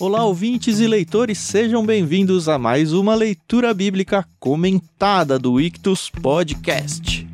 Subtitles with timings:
[0.00, 7.28] Olá, ouvintes e leitores, sejam bem-vindos a mais uma leitura bíblica comentada do Ictus Podcast.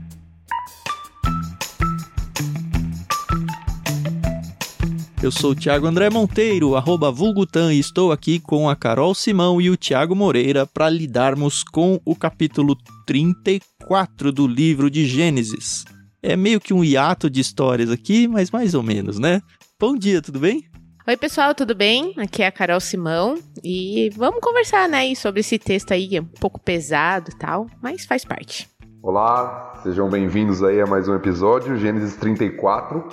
[5.23, 9.61] Eu sou o Thiago André Monteiro, arroba Vulgutan, e estou aqui com a Carol Simão
[9.61, 12.77] e o Thiago Moreira para lidarmos com o capítulo
[13.07, 15.85] 34 do livro de Gênesis.
[16.21, 19.41] É meio que um hiato de histórias aqui, mas mais ou menos, né?
[19.79, 20.65] Bom dia, tudo bem?
[21.09, 22.15] Oi, pessoal, tudo bem?
[22.19, 26.25] Aqui é a Carol Simão e vamos conversar, né, sobre esse texto aí, é um
[26.25, 28.69] pouco pesado e tal, mas faz parte.
[29.01, 33.05] Olá, sejam bem-vindos aí a mais um episódio, Gênesis 34.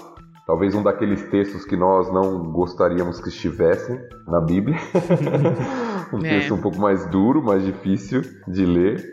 [0.48, 4.76] Talvez um daqueles textos que nós não gostaríamos que estivessem na Bíblia.
[6.12, 6.30] um é.
[6.30, 9.06] texto um pouco mais duro, mais difícil de ler,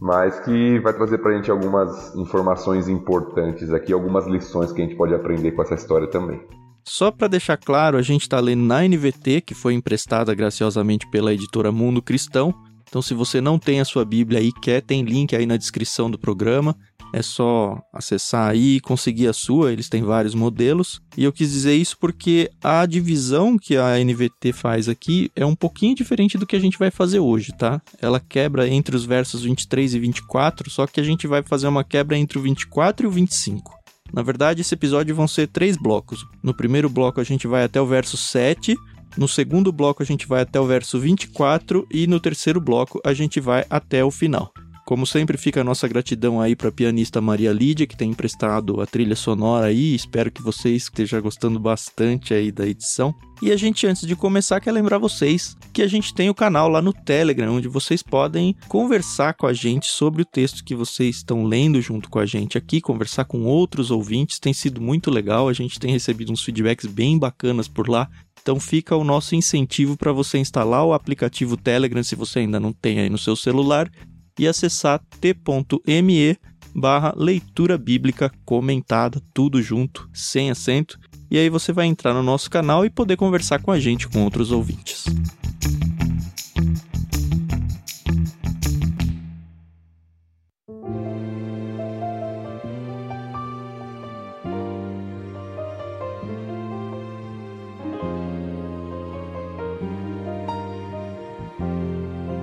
[0.00, 4.96] mas que vai trazer pra gente algumas informações importantes aqui, algumas lições que a gente
[4.96, 6.40] pode aprender com essa história também.
[6.84, 11.32] Só para deixar claro, a gente está lendo na NVT, que foi emprestada graciosamente pela
[11.32, 12.54] editora Mundo Cristão.
[12.88, 16.10] Então, se você não tem a sua Bíblia aí, quer, tem link aí na descrição
[16.10, 16.76] do programa.
[17.14, 21.00] É só acessar aí e conseguir a sua, eles têm vários modelos.
[21.16, 25.54] E eu quis dizer isso porque a divisão que a NVT faz aqui é um
[25.54, 27.82] pouquinho diferente do que a gente vai fazer hoje, tá?
[28.00, 31.84] Ela quebra entre os versos 23 e 24, só que a gente vai fazer uma
[31.84, 33.81] quebra entre o 24 e o 25.
[34.12, 36.26] Na verdade, esse episódio vão ser três blocos.
[36.42, 38.76] No primeiro bloco a gente vai até o verso 7,
[39.16, 43.12] no segundo bloco a gente vai até o verso 24 e no terceiro bloco a
[43.12, 44.52] gente vai até o final.
[44.92, 48.78] Como sempre, fica a nossa gratidão aí para a pianista Maria Lídia, que tem emprestado
[48.78, 49.94] a trilha sonora aí.
[49.94, 53.14] Espero que vocês estejam gostando bastante aí da edição.
[53.40, 56.68] E a gente, antes de começar, quer lembrar vocês que a gente tem o canal
[56.68, 61.16] lá no Telegram, onde vocês podem conversar com a gente sobre o texto que vocês
[61.16, 64.38] estão lendo junto com a gente aqui, conversar com outros ouvintes.
[64.38, 68.10] Tem sido muito legal, a gente tem recebido uns feedbacks bem bacanas por lá.
[68.42, 72.74] Então fica o nosso incentivo para você instalar o aplicativo Telegram se você ainda não
[72.74, 73.90] tem aí no seu celular
[74.38, 76.38] e acessar t.me
[76.74, 80.98] barra leitura bíblica comentada, tudo junto, sem acento.
[81.30, 84.24] E aí você vai entrar no nosso canal e poder conversar com a gente, com
[84.24, 85.04] outros ouvintes.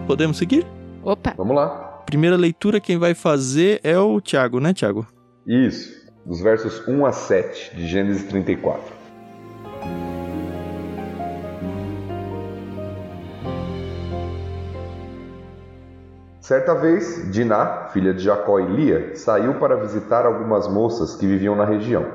[0.08, 0.66] Podemos seguir?
[1.10, 1.34] Opa!
[1.36, 2.04] Vamos lá.
[2.06, 5.08] Primeira leitura, quem vai fazer é o Tiago, né, Tiago?
[5.48, 8.94] Isso, dos versos 1 a 7 de Gênesis 34.
[16.40, 21.56] Certa vez, Diná, filha de Jacó e Lia, saiu para visitar algumas moças que viviam
[21.56, 22.06] na região.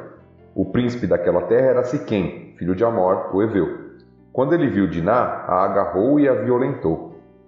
[0.55, 3.97] O príncipe daquela terra era Siquém, filho de Amor, o Eveu.
[4.33, 7.04] Quando ele viu Diná, a agarrou e a violentou.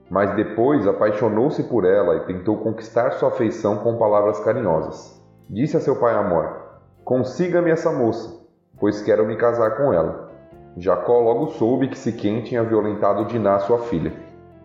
[0.08, 5.20] Mas depois apaixonou-se por ela e tentou conquistar sua afeição com palavras carinhosas.
[5.50, 6.60] Disse a seu pai Amor:
[7.04, 8.40] Consiga-me essa moça,
[8.78, 10.30] pois quero me casar com ela.
[10.76, 14.12] Jacó logo soube que Siquém tinha violentado Diná, sua filha.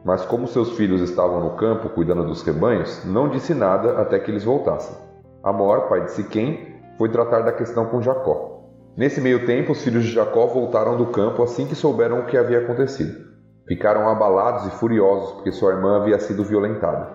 [0.03, 4.29] Mas como seus filhos estavam no campo cuidando dos rebanhos, não disse nada até que
[4.29, 4.95] eles voltassem.
[5.43, 8.63] Amor, pai de Siquém, foi tratar da questão com Jacó.
[8.97, 12.37] Nesse meio tempo, os filhos de Jacó voltaram do campo assim que souberam o que
[12.37, 13.30] havia acontecido.
[13.71, 17.09] Ficaram abalados e furiosos porque sua irmã havia sido violentada.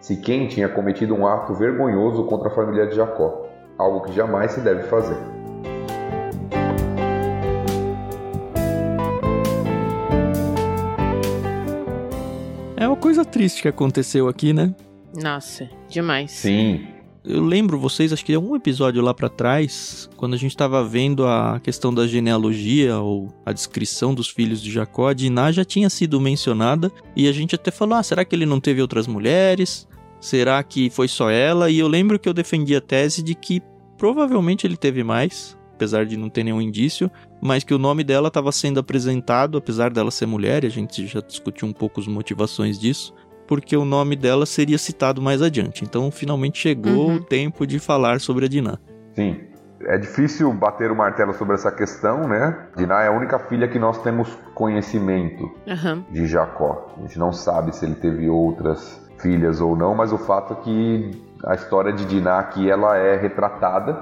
[0.00, 3.46] Siquém tinha cometido um ato vergonhoso contra a família de Jacó,
[3.78, 5.16] algo que jamais se deve fazer.
[12.76, 14.74] É uma coisa triste que aconteceu aqui, né?
[15.14, 16.32] Nossa, demais.
[16.32, 16.88] Sim,
[17.24, 21.26] eu lembro vocês, acho que um episódio lá para trás, quando a gente estava vendo
[21.26, 26.20] a questão da genealogia ou a descrição dos filhos de Jacó, Diná já tinha sido
[26.20, 29.86] mencionada e a gente até falou: ah, será que ele não teve outras mulheres?
[30.20, 31.70] Será que foi só ela?
[31.70, 33.62] E eu lembro que eu defendi a tese de que
[33.96, 37.10] provavelmente ele teve mais, apesar de não ter nenhum indício,
[37.40, 41.06] mas que o nome dela estava sendo apresentado, apesar dela ser mulher, e a gente
[41.06, 43.14] já discutiu um pouco as motivações disso,
[43.50, 45.82] porque o nome dela seria citado mais adiante.
[45.84, 47.16] Então, finalmente chegou uhum.
[47.16, 48.78] o tempo de falar sobre a Diná.
[49.12, 49.40] Sim.
[49.86, 52.68] É difícil bater o martelo sobre essa questão, né?
[52.76, 56.04] Diná é a única filha que nós temos conhecimento uhum.
[56.12, 56.94] de Jacó.
[56.96, 60.56] A gente não sabe se ele teve outras filhas ou não, mas o fato é
[60.62, 61.10] que
[61.44, 63.98] a história de Diná aqui ela é retratada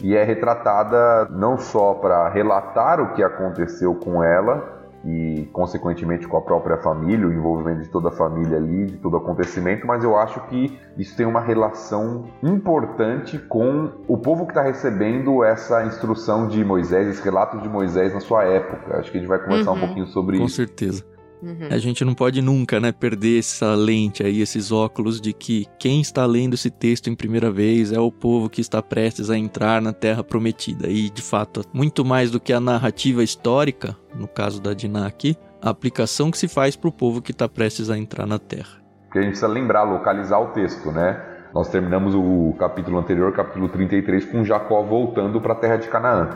[0.00, 6.36] e é retratada não só para relatar o que aconteceu com ela, e, consequentemente, com
[6.36, 10.16] a própria família, o envolvimento de toda a família ali, de todo acontecimento, mas eu
[10.16, 16.46] acho que isso tem uma relação importante com o povo que está recebendo essa instrução
[16.46, 18.98] de Moisés, esse relato de Moisés na sua época.
[18.98, 19.76] Acho que a gente vai conversar uhum.
[19.76, 20.62] um pouquinho sobre com isso.
[20.62, 21.11] Com certeza.
[21.42, 21.68] Uhum.
[21.70, 26.00] A gente não pode nunca, né, perder essa lente aí, esses óculos de que quem
[26.00, 29.82] está lendo esse texto em primeira vez é o povo que está prestes a entrar
[29.82, 30.88] na Terra Prometida.
[30.88, 35.36] E, de fato, muito mais do que a narrativa histórica, no caso da Diná aqui,
[35.60, 38.80] a aplicação que se faz para o povo que está prestes a entrar na Terra.
[39.04, 41.20] Porque a gente precisa lembrar, localizar o texto, né?
[41.52, 46.30] Nós terminamos o capítulo anterior, capítulo 33, com Jacó voltando para a terra de Canaã.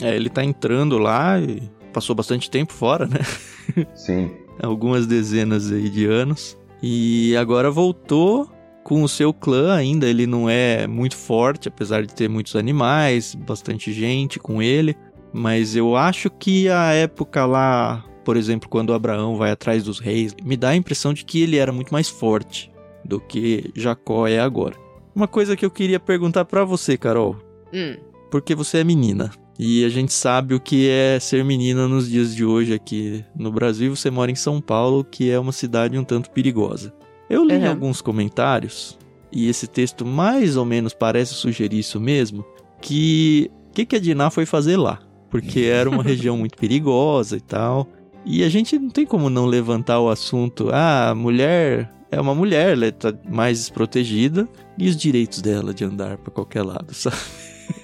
[0.00, 3.20] É, ele está entrando lá e passou bastante tempo fora, né?
[3.96, 4.30] Sim.
[4.62, 6.58] Algumas dezenas aí de anos.
[6.82, 8.52] E agora voltou
[8.84, 10.06] com o seu clã ainda.
[10.06, 14.94] Ele não é muito forte, apesar de ter muitos animais, bastante gente com ele.
[15.32, 20.36] Mas eu acho que a época lá, por exemplo, quando Abraão vai atrás dos reis,
[20.44, 22.70] me dá a impressão de que ele era muito mais forte
[23.02, 24.76] do que Jacó é agora.
[25.14, 27.36] Uma coisa que eu queria perguntar para você, Carol.
[27.72, 27.96] Hum.
[28.30, 29.30] Porque você é menina.
[29.58, 33.50] E a gente sabe o que é ser menina nos dias de hoje aqui no
[33.50, 33.94] Brasil.
[33.96, 36.92] Você mora em São Paulo, que é uma cidade um tanto perigosa.
[37.28, 37.68] Eu li uhum.
[37.68, 38.98] alguns comentários,
[39.32, 42.44] e esse texto mais ou menos parece sugerir isso mesmo,
[42.80, 45.00] que o que, que a Diná foi fazer lá?
[45.30, 47.88] Porque era uma região muito perigosa e tal.
[48.24, 50.68] E a gente não tem como não levantar o assunto.
[50.72, 54.48] Ah, a mulher é uma mulher, ela tá mais desprotegida.
[54.78, 57.16] E os direitos dela de andar para qualquer lado, sabe?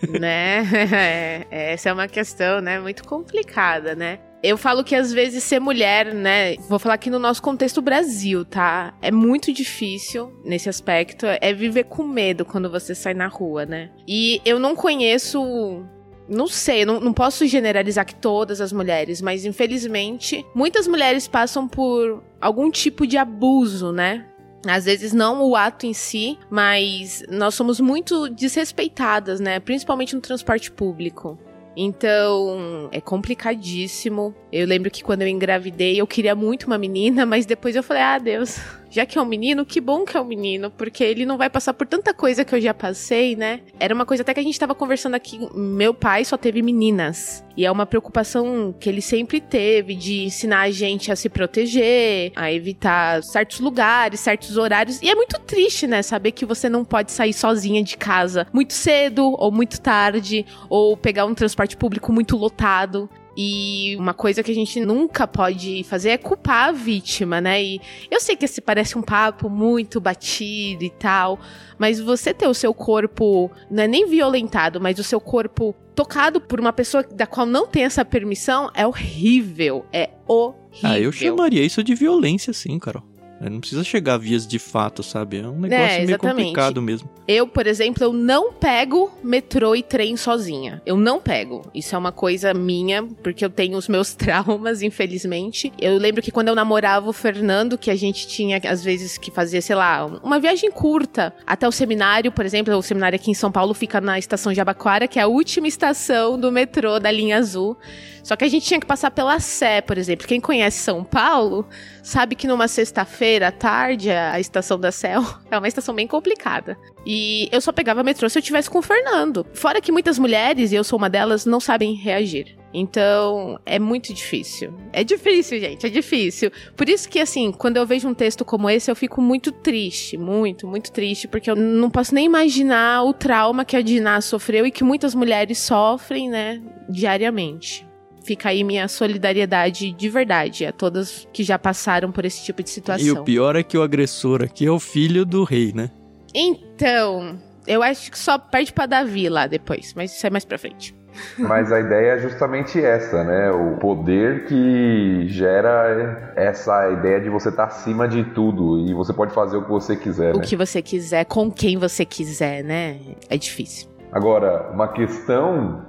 [0.08, 0.62] Né?
[0.92, 4.18] É, essa é uma questão, né, muito complicada, né?
[4.42, 6.56] Eu falo que às vezes ser mulher, né?
[6.68, 8.92] Vou falar aqui no nosso contexto Brasil, tá?
[9.00, 11.26] É muito difícil nesse aspecto.
[11.40, 13.90] É viver com medo quando você sai na rua, né?
[14.06, 15.84] E eu não conheço.
[16.28, 21.68] Não sei, não, não posso generalizar que todas as mulheres, mas infelizmente muitas mulheres passam
[21.68, 24.26] por algum tipo de abuso, né?
[24.66, 29.58] Às vezes não o ato em si, mas nós somos muito desrespeitadas, né?
[29.58, 31.38] Principalmente no transporte público.
[31.76, 34.34] Então, é complicadíssimo.
[34.52, 38.02] Eu lembro que quando eu engravidei, eu queria muito uma menina, mas depois eu falei:
[38.02, 38.60] "Ah, Deus,
[38.92, 41.48] já que é um menino, que bom que é um menino, porque ele não vai
[41.48, 43.60] passar por tanta coisa que eu já passei, né?
[43.80, 47.42] Era uma coisa até que a gente tava conversando aqui, meu pai só teve meninas.
[47.56, 52.32] E é uma preocupação que ele sempre teve de ensinar a gente a se proteger,
[52.36, 55.00] a evitar certos lugares, certos horários.
[55.00, 58.74] E é muito triste, né, saber que você não pode sair sozinha de casa muito
[58.74, 63.08] cedo ou muito tarde, ou pegar um transporte público muito lotado.
[63.36, 67.62] E uma coisa que a gente nunca pode fazer é culpar a vítima, né?
[67.62, 67.80] E
[68.10, 71.40] eu sei que esse parece um papo muito batido e tal,
[71.78, 76.40] mas você ter o seu corpo, não é nem violentado, mas o seu corpo tocado
[76.40, 79.86] por uma pessoa da qual não tem essa permissão é horrível.
[79.92, 80.60] É horrível.
[80.82, 83.11] Ah, eu chamaria isso de violência, sim, Carol.
[83.42, 85.40] É, não precisa chegar a vias de fato, sabe?
[85.40, 87.10] É um negócio é, meio complicado mesmo.
[87.26, 90.80] Eu, por exemplo, eu não pego metrô e trem sozinha.
[90.86, 91.62] Eu não pego.
[91.74, 95.72] Isso é uma coisa minha, porque eu tenho os meus traumas, infelizmente.
[95.80, 99.32] Eu lembro que quando eu namorava o Fernando, que a gente tinha, às vezes, que
[99.32, 103.34] fazer, sei lá, uma viagem curta até o seminário, por exemplo, o seminário aqui em
[103.34, 107.10] São Paulo fica na estação de Abaquara, que é a última estação do metrô da
[107.10, 107.76] linha azul.
[108.22, 110.26] Só que a gente tinha que passar pela Sé, por exemplo.
[110.26, 111.66] Quem conhece São Paulo
[112.02, 115.14] sabe que numa sexta-feira à tarde a estação da Sé
[115.50, 116.76] é uma estação bem complicada.
[117.06, 119.46] E eu só pegava metrô se eu tivesse com o Fernando.
[119.54, 122.56] Fora que muitas mulheres, e eu sou uma delas, não sabem reagir.
[122.74, 124.72] Então, é muito difícil.
[124.92, 126.50] É difícil, gente, é difícil.
[126.74, 130.16] Por isso que, assim, quando eu vejo um texto como esse, eu fico muito triste,
[130.16, 134.66] muito, muito triste, porque eu não posso nem imaginar o trauma que a Diná sofreu
[134.66, 137.86] e que muitas mulheres sofrem, né, diariamente.
[138.24, 142.70] Fica aí minha solidariedade de verdade a todas que já passaram por esse tipo de
[142.70, 143.06] situação.
[143.06, 145.90] E o pior é que o agressor aqui é o filho do rei, né?
[146.34, 150.58] Então, eu acho que só perde pra Davi lá depois, mas isso é mais pra
[150.58, 150.94] frente.
[151.38, 153.50] Mas a ideia é justamente essa, né?
[153.50, 159.12] O poder que gera essa ideia de você estar tá acima de tudo e você
[159.12, 160.34] pode fazer o que você quiser.
[160.34, 160.44] O né?
[160.44, 162.98] que você quiser, com quem você quiser, né?
[163.28, 163.88] É difícil.
[164.10, 165.86] Agora, uma questão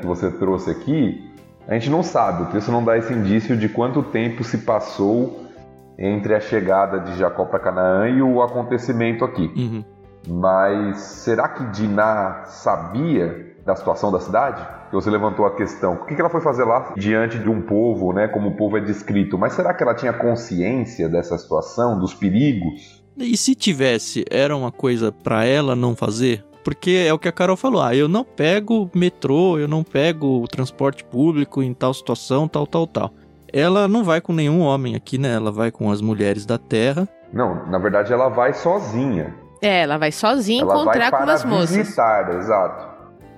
[0.00, 1.29] que você trouxe aqui
[1.70, 5.46] a gente não sabe, o texto não dá esse indício de quanto tempo se passou
[5.96, 9.52] entre a chegada de Jacó para Canaã e o acontecimento aqui.
[9.56, 9.84] Uhum.
[10.28, 14.66] Mas será que Diná sabia da situação da cidade?
[14.88, 15.92] Que você levantou a questão.
[15.94, 18.26] O que ela foi fazer lá diante de um povo, né?
[18.26, 19.38] Como o povo é descrito.
[19.38, 23.00] Mas será que ela tinha consciência dessa situação, dos perigos?
[23.16, 26.44] E se tivesse, era uma coisa para ela não fazer?
[26.62, 30.42] Porque é o que a Carol falou, ah, eu não pego metrô, eu não pego
[30.42, 33.14] o transporte público em tal situação, tal, tal, tal.
[33.52, 35.34] ela não vai com nenhum homem aqui, né?
[35.34, 37.08] Ela vai com as mulheres da terra.
[37.32, 39.34] Não, na verdade ela vai sozinha.
[39.62, 41.76] É, ela vai sozinha ela encontrar vai com as moças.
[41.76, 42.88] Visitar, exato.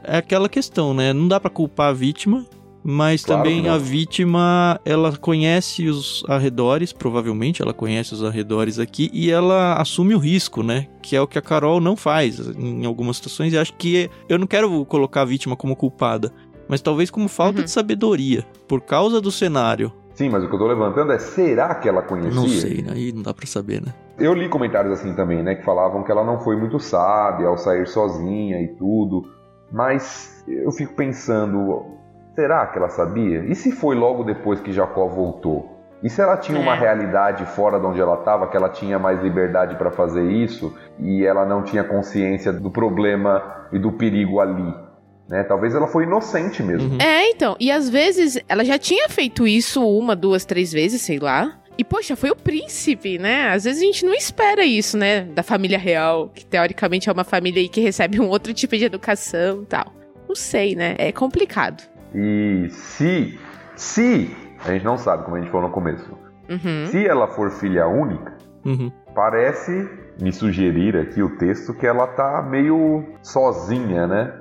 [0.05, 1.13] É aquela questão, né?
[1.13, 2.45] Não dá para culpar a vítima,
[2.85, 9.11] mas claro também a vítima, ela conhece os arredores, provavelmente ela conhece os arredores aqui
[9.13, 10.89] e ela assume o risco, né?
[11.01, 13.53] Que é o que a Carol não faz em algumas situações.
[13.53, 16.33] E acho que eu não quero colocar a vítima como culpada,
[16.69, 17.65] mas talvez como falta uhum.
[17.65, 19.93] de sabedoria, por causa do cenário.
[20.15, 22.35] Sim, mas o que eu tô levantando é será que ela conhecia?
[22.35, 23.95] Não sei, aí não dá para saber, né?
[24.19, 27.57] Eu li comentários assim também, né, que falavam que ela não foi muito sábia ao
[27.57, 29.31] sair sozinha e tudo.
[29.73, 31.97] Mas eu fico pensando,
[32.35, 33.45] será que ela sabia?
[33.45, 35.73] E se foi logo depois que Jacó voltou?
[36.03, 36.61] E se ela tinha é.
[36.61, 40.77] uma realidade fora de onde ela estava, que ela tinha mais liberdade para fazer isso
[40.99, 44.75] e ela não tinha consciência do problema e do perigo ali?
[45.29, 45.45] Né?
[45.45, 46.95] Talvez ela foi inocente mesmo.
[46.95, 46.99] Uhum.
[47.01, 47.57] É, então.
[47.61, 51.59] E às vezes ela já tinha feito isso uma, duas, três vezes, sei lá.
[51.79, 53.49] E, poxa, foi o príncipe, né?
[53.49, 55.23] Às vezes a gente não espera isso, né?
[55.23, 58.85] Da família real, que teoricamente é uma família aí que recebe um outro tipo de
[58.85, 59.87] educação e tal.
[60.29, 60.97] Não sei, né?
[60.99, 61.92] É complicado.
[62.15, 63.39] E se,
[63.77, 66.11] se, a gente não sabe, como a gente falou no começo,
[66.49, 66.87] uhum.
[66.87, 68.91] se ela for filha única, uhum.
[69.15, 69.89] parece
[70.21, 74.33] me sugerir aqui o texto que ela tá meio sozinha, né?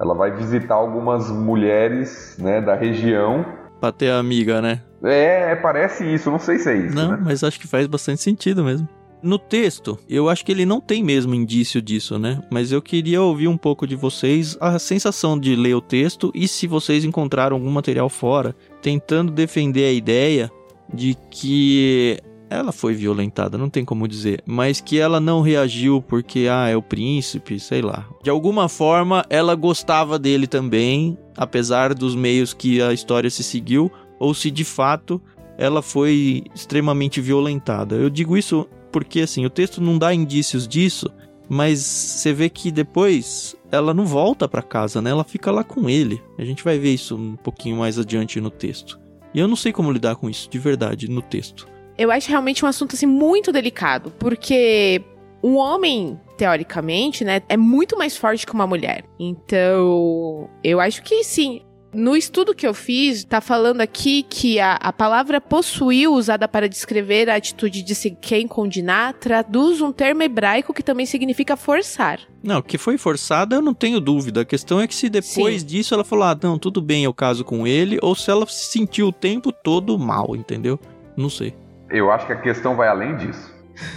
[0.00, 3.44] Ela vai visitar algumas mulheres, né, da região.
[3.78, 4.80] Pra ter amiga, né?
[5.02, 6.96] É, parece isso, não sei se é isso.
[6.96, 7.18] Não, né?
[7.22, 8.88] mas acho que faz bastante sentido mesmo.
[9.22, 12.42] No texto, eu acho que ele não tem mesmo indício disso, né?
[12.50, 16.48] Mas eu queria ouvir um pouco de vocês a sensação de ler o texto e
[16.48, 20.50] se vocês encontraram algum material fora, tentando defender a ideia
[20.92, 26.48] de que ela foi violentada, não tem como dizer, mas que ela não reagiu porque,
[26.50, 28.08] ah, é o príncipe, sei lá.
[28.24, 33.90] De alguma forma, ela gostava dele também, apesar dos meios que a história se seguiu,
[34.18, 35.22] ou se de fato
[35.56, 37.94] ela foi extremamente violentada.
[37.94, 41.10] Eu digo isso porque assim, o texto não dá indícios disso,
[41.48, 45.10] mas você vê que depois ela não volta para casa, né?
[45.10, 46.22] Ela fica lá com ele.
[46.38, 49.00] A gente vai ver isso um pouquinho mais adiante no texto.
[49.34, 51.68] E eu não sei como lidar com isso, de verdade, no texto.
[51.96, 55.02] Eu acho realmente um assunto assim muito delicado, porque
[55.42, 59.04] um homem, teoricamente, né, é muito mais forte que uma mulher.
[59.18, 64.74] Então, eu acho que sim, no estudo que eu fiz, tá falando aqui que a,
[64.74, 70.72] a palavra possuiu, usada para descrever a atitude de quem condenar, traduz um termo hebraico
[70.72, 72.20] que também significa forçar.
[72.42, 74.42] Não, que foi forçada, eu não tenho dúvida.
[74.42, 75.66] A questão é que se depois Sim.
[75.66, 78.70] disso ela falou, ah, não, tudo bem, eu caso com ele, ou se ela se
[78.72, 80.78] sentiu o tempo todo mal, entendeu?
[81.16, 81.54] Não sei.
[81.90, 83.52] Eu acho que a questão vai além disso.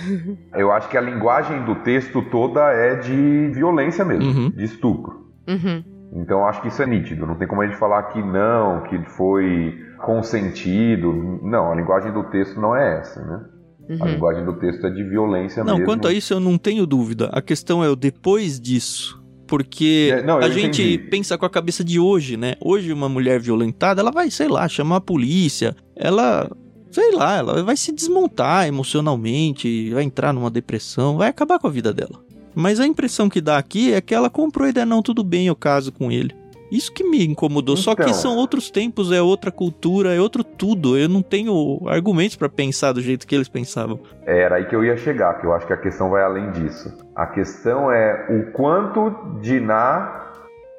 [0.55, 4.49] eu acho que a linguagem do texto toda é de violência mesmo, uhum.
[4.49, 5.27] de estupro.
[5.47, 5.92] Uhum.
[6.15, 7.25] Então acho que isso é nítido.
[7.25, 11.39] Não tem como a gente falar que não, que foi consentido.
[11.41, 13.45] Não, a linguagem do texto não é essa, né?
[13.89, 13.97] Uhum.
[14.01, 15.79] A linguagem do texto é de violência não, mesmo.
[15.79, 17.29] Não, quanto a isso eu não tenho dúvida.
[17.33, 19.21] A questão é o depois disso.
[19.47, 21.09] Porque é, não, a gente entendi.
[21.09, 22.55] pensa com a cabeça de hoje, né?
[22.61, 25.75] Hoje uma mulher violentada, ela vai, sei lá, chamar a polícia.
[25.95, 26.49] Ela,
[26.91, 31.71] sei lá, ela vai se desmontar emocionalmente, vai entrar numa depressão, vai acabar com a
[31.71, 32.23] vida dela.
[32.55, 35.47] Mas a impressão que dá aqui é que ela comprou a ideia, não, tudo bem,
[35.47, 36.35] eu caso com ele.
[36.73, 37.75] Isso que me incomodou.
[37.75, 38.13] Então, Só que então.
[38.15, 40.97] são outros tempos, é outra cultura, é outro tudo.
[40.97, 43.99] Eu não tenho argumentos para pensar do jeito que eles pensavam.
[44.25, 46.91] Era aí que eu ia chegar, que eu acho que a questão vai além disso.
[47.15, 50.31] A questão é o quanto Diná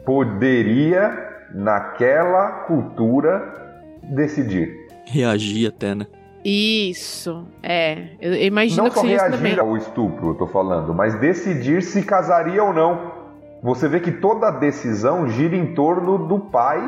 [0.04, 4.74] poderia, naquela cultura, decidir.
[5.06, 6.08] Reagir até, né?
[6.44, 8.08] Isso, é.
[8.20, 9.58] Eu imagino não que seja isso também.
[9.58, 13.12] ao estupro, eu tô falando, mas decidir se casaria ou não.
[13.62, 16.82] Você vê que toda a decisão gira em torno do pai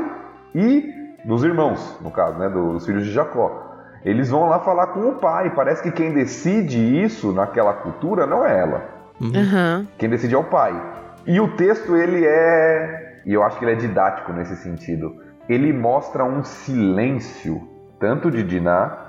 [0.54, 0.92] e
[1.24, 3.64] dos irmãos, no caso, né, dos filhos de Jacó.
[4.04, 5.50] Eles vão lá falar com o pai.
[5.54, 8.84] Parece que quem decide isso naquela cultura não é ela.
[9.20, 9.86] Uhum.
[9.96, 10.80] Quem decide é o pai.
[11.26, 15.16] E o texto ele é, e eu acho que ele é didático nesse sentido.
[15.48, 17.60] Ele mostra um silêncio
[17.98, 19.05] tanto de Diná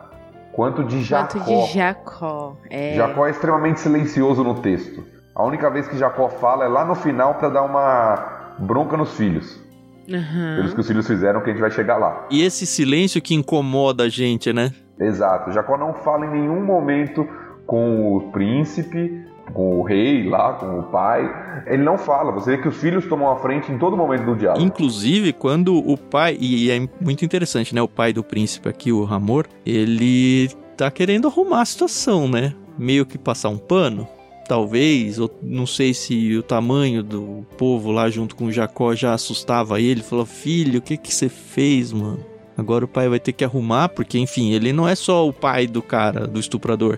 [0.57, 1.37] quanto de Jacó.
[1.37, 2.57] Quanto de Jacó.
[2.67, 2.95] É...
[2.95, 5.05] Jacó é extremamente silencioso no texto.
[5.35, 9.15] A única vez que Jacó fala é lá no final para dar uma bronca nos
[9.15, 9.61] filhos.
[10.09, 10.55] Uhum.
[10.55, 12.25] Pelos que os filhos fizeram, que a gente vai chegar lá.
[12.31, 14.71] E esse silêncio que incomoda a gente, né?
[14.99, 15.51] Exato.
[15.51, 17.27] Jacó não fala em nenhum momento
[17.67, 21.63] com o príncipe, com o rei lá, com o pai.
[21.65, 22.31] Ele não fala.
[22.31, 24.63] Você vê que os filhos tomam a frente em todo momento do diálogo.
[24.63, 26.37] Inclusive, quando o pai.
[26.39, 27.81] E é muito interessante, né?
[27.81, 32.53] O pai do príncipe aqui, o Ramor, ele tá querendo arrumar a situação, né?
[32.77, 34.07] Meio que passar um pano.
[34.47, 39.81] Talvez, ou não sei se o tamanho do povo lá junto com Jacó já assustava
[39.81, 40.01] ele.
[40.01, 42.23] Falou: Filho, o que que você fez, mano?
[42.57, 45.67] Agora o pai vai ter que arrumar, porque, enfim, ele não é só o pai
[45.67, 46.97] do cara, do estuprador.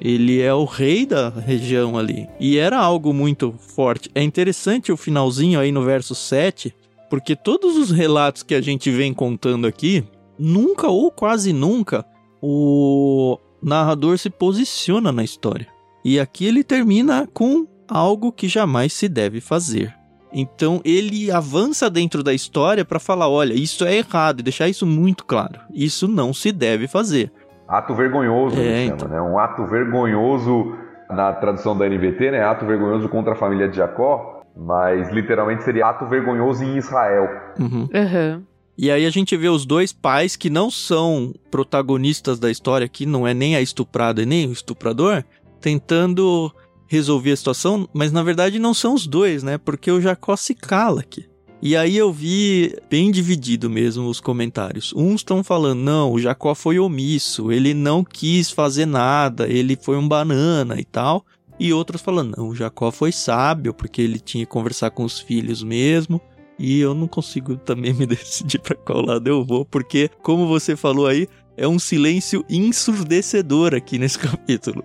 [0.00, 2.28] Ele é o rei da região ali.
[2.38, 4.10] E era algo muito forte.
[4.14, 6.74] É interessante o finalzinho aí no verso 7,
[7.10, 10.04] porque todos os relatos que a gente vem contando aqui,
[10.38, 12.04] nunca ou quase nunca,
[12.40, 15.66] o narrador se posiciona na história.
[16.04, 19.94] E aqui ele termina com algo que jamais se deve fazer.
[20.32, 24.86] Então ele avança dentro da história para falar: olha, isso é errado, e deixar isso
[24.86, 25.60] muito claro.
[25.72, 27.32] Isso não se deve fazer.
[27.68, 29.08] Ato vergonhoso, é, chama, então.
[29.08, 29.20] né?
[29.20, 30.74] Um ato vergonhoso
[31.10, 32.42] na tradução da NVT, né?
[32.42, 37.28] Ato vergonhoso contra a família de Jacó, mas literalmente seria ato vergonhoso em Israel.
[37.60, 37.88] Uhum.
[37.92, 38.42] Uhum.
[38.76, 43.04] E aí a gente vê os dois pais que não são protagonistas da história aqui,
[43.04, 45.24] não é nem a estuprada e nem o estuprador,
[45.60, 46.50] tentando
[46.86, 49.58] resolver a situação, mas na verdade não são os dois, né?
[49.58, 51.26] Porque o Jacó se cala aqui.
[51.60, 54.92] E aí eu vi bem dividido mesmo os comentários.
[54.94, 59.96] Uns estão falando, não, o Jacó foi omisso, ele não quis fazer nada, ele foi
[59.96, 61.24] um banana e tal.
[61.58, 65.18] E outros falando, não, o Jacó foi sábio, porque ele tinha que conversar com os
[65.18, 66.20] filhos mesmo.
[66.56, 70.76] E eu não consigo também me decidir para qual lado eu vou, porque, como você
[70.76, 74.84] falou aí, é um silêncio ensurdecedor aqui nesse capítulo.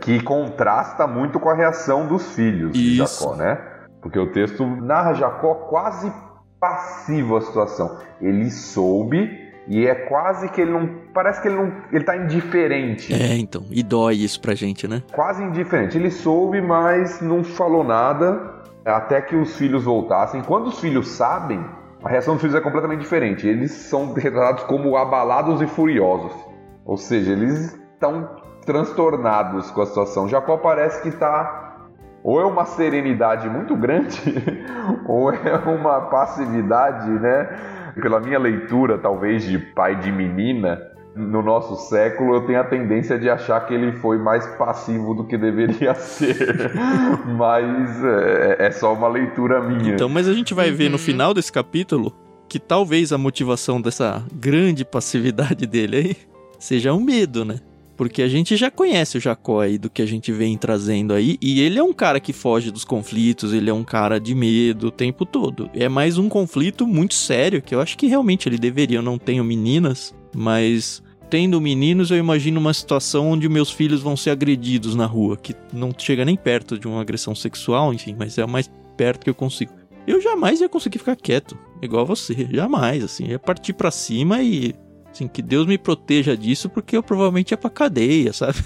[0.00, 2.82] que contrasta muito com a reação dos filhos Isso.
[2.82, 3.77] de Jacó, né?
[4.00, 6.12] Porque o texto narra Jacó quase
[6.60, 7.98] passivo a situação.
[8.20, 10.88] Ele soube e é quase que ele não.
[11.12, 11.72] Parece que ele não.
[11.92, 13.12] Ele tá indiferente.
[13.12, 13.64] É, então.
[13.70, 15.02] E dói isso pra gente, né?
[15.12, 15.98] Quase indiferente.
[15.98, 20.42] Ele soube, mas não falou nada até que os filhos voltassem.
[20.42, 21.62] Quando os filhos sabem,
[22.02, 23.46] a reação dos filhos é completamente diferente.
[23.46, 26.32] Eles são retratados como abalados e furiosos.
[26.86, 30.28] Ou seja, eles estão transtornados com a situação.
[30.28, 31.67] Jacó parece que está
[32.28, 34.20] ou é uma serenidade muito grande,
[35.08, 37.48] ou é uma passividade, né?
[38.02, 40.78] Pela minha leitura, talvez de pai de menina,
[41.16, 45.24] no nosso século, eu tenho a tendência de achar que ele foi mais passivo do
[45.24, 46.70] que deveria ser.
[47.34, 49.94] mas é, é, só uma leitura minha.
[49.94, 51.02] Então, mas a gente vai ver no uhum.
[51.02, 52.12] final desse capítulo
[52.46, 56.16] que talvez a motivação dessa grande passividade dele aí
[56.58, 57.56] seja o medo, né?
[57.98, 61.36] Porque a gente já conhece o Jacó aí do que a gente vem trazendo aí,
[61.42, 64.86] e ele é um cara que foge dos conflitos, ele é um cara de medo
[64.86, 65.68] o tempo todo.
[65.74, 69.18] É mais um conflito muito sério, que eu acho que realmente ele deveria, eu não
[69.18, 74.94] tenho meninas, mas tendo meninos, eu imagino uma situação onde meus filhos vão ser agredidos
[74.94, 78.48] na rua, que não chega nem perto de uma agressão sexual, enfim, mas é o
[78.48, 79.72] mais perto que eu consigo.
[80.06, 84.72] Eu jamais ia conseguir ficar quieto, igual você, jamais, assim, ia partir para cima e
[85.18, 88.58] Assim, que Deus me proteja disso, porque eu provavelmente ia pra cadeia, sabe?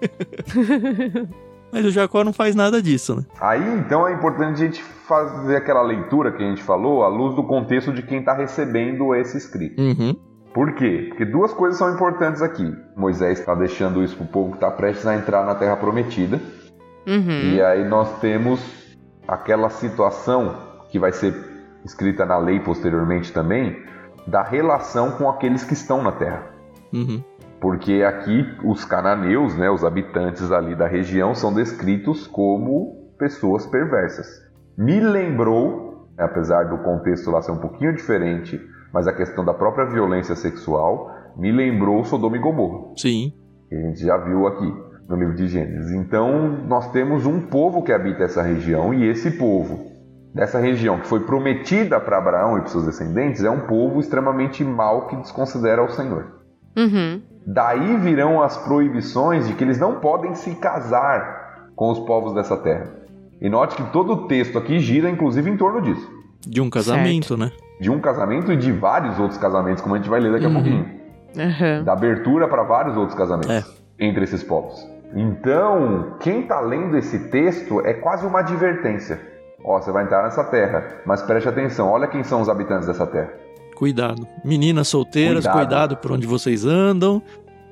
[1.70, 3.24] Mas o Jacó não faz nada disso, né?
[3.38, 7.34] Aí então é importante a gente fazer aquela leitura que a gente falou à luz
[7.34, 9.80] do contexto de quem está recebendo esse escrito.
[9.80, 10.16] Uhum.
[10.54, 11.06] Por quê?
[11.08, 12.74] Porque duas coisas são importantes aqui.
[12.96, 16.40] Moisés está deixando isso para o povo que está prestes a entrar na Terra Prometida.
[17.06, 17.54] Uhum.
[17.54, 18.60] E aí nós temos
[19.28, 20.56] aquela situação
[20.90, 21.34] que vai ser
[21.84, 23.76] escrita na lei posteriormente também,
[24.26, 26.46] da relação com aqueles que estão na terra.
[26.92, 27.22] Uhum.
[27.60, 34.26] Porque aqui os cananeus, né, os habitantes ali da região, são descritos como pessoas perversas.
[34.76, 38.60] Me lembrou, apesar do contexto lá ser um pouquinho diferente,
[38.92, 42.92] mas a questão da própria violência sexual me lembrou Sodoma e Gomorra.
[42.96, 43.32] Sim.
[43.68, 44.74] Que a gente já viu aqui
[45.08, 45.92] no livro de Gênesis.
[45.92, 49.91] Então, nós temos um povo que habita essa região e esse povo
[50.34, 54.64] dessa região que foi prometida para Abraão e para seus descendentes é um povo extremamente
[54.64, 56.40] mau que desconsidera o Senhor.
[56.76, 57.20] Uhum.
[57.46, 62.56] Daí virão as proibições de que eles não podem se casar com os povos dessa
[62.56, 62.86] terra.
[63.40, 66.08] E note que todo o texto aqui gira inclusive em torno disso.
[66.40, 67.40] De um casamento, certo.
[67.40, 67.52] né?
[67.80, 70.52] De um casamento e de vários outros casamentos, como a gente vai ler daqui uhum.
[70.52, 71.02] a pouquinho.
[71.36, 71.84] Uhum.
[71.84, 73.64] Da abertura para vários outros casamentos é.
[73.98, 74.88] entre esses povos.
[75.14, 79.31] Então, quem está lendo esse texto é quase uma advertência
[79.64, 83.06] Ó, você vai entrar nessa terra, mas preste atenção, olha quem são os habitantes dessa
[83.06, 83.32] terra.
[83.76, 84.26] Cuidado.
[84.44, 87.22] Meninas solteiras, cuidado, cuidado por onde vocês andam.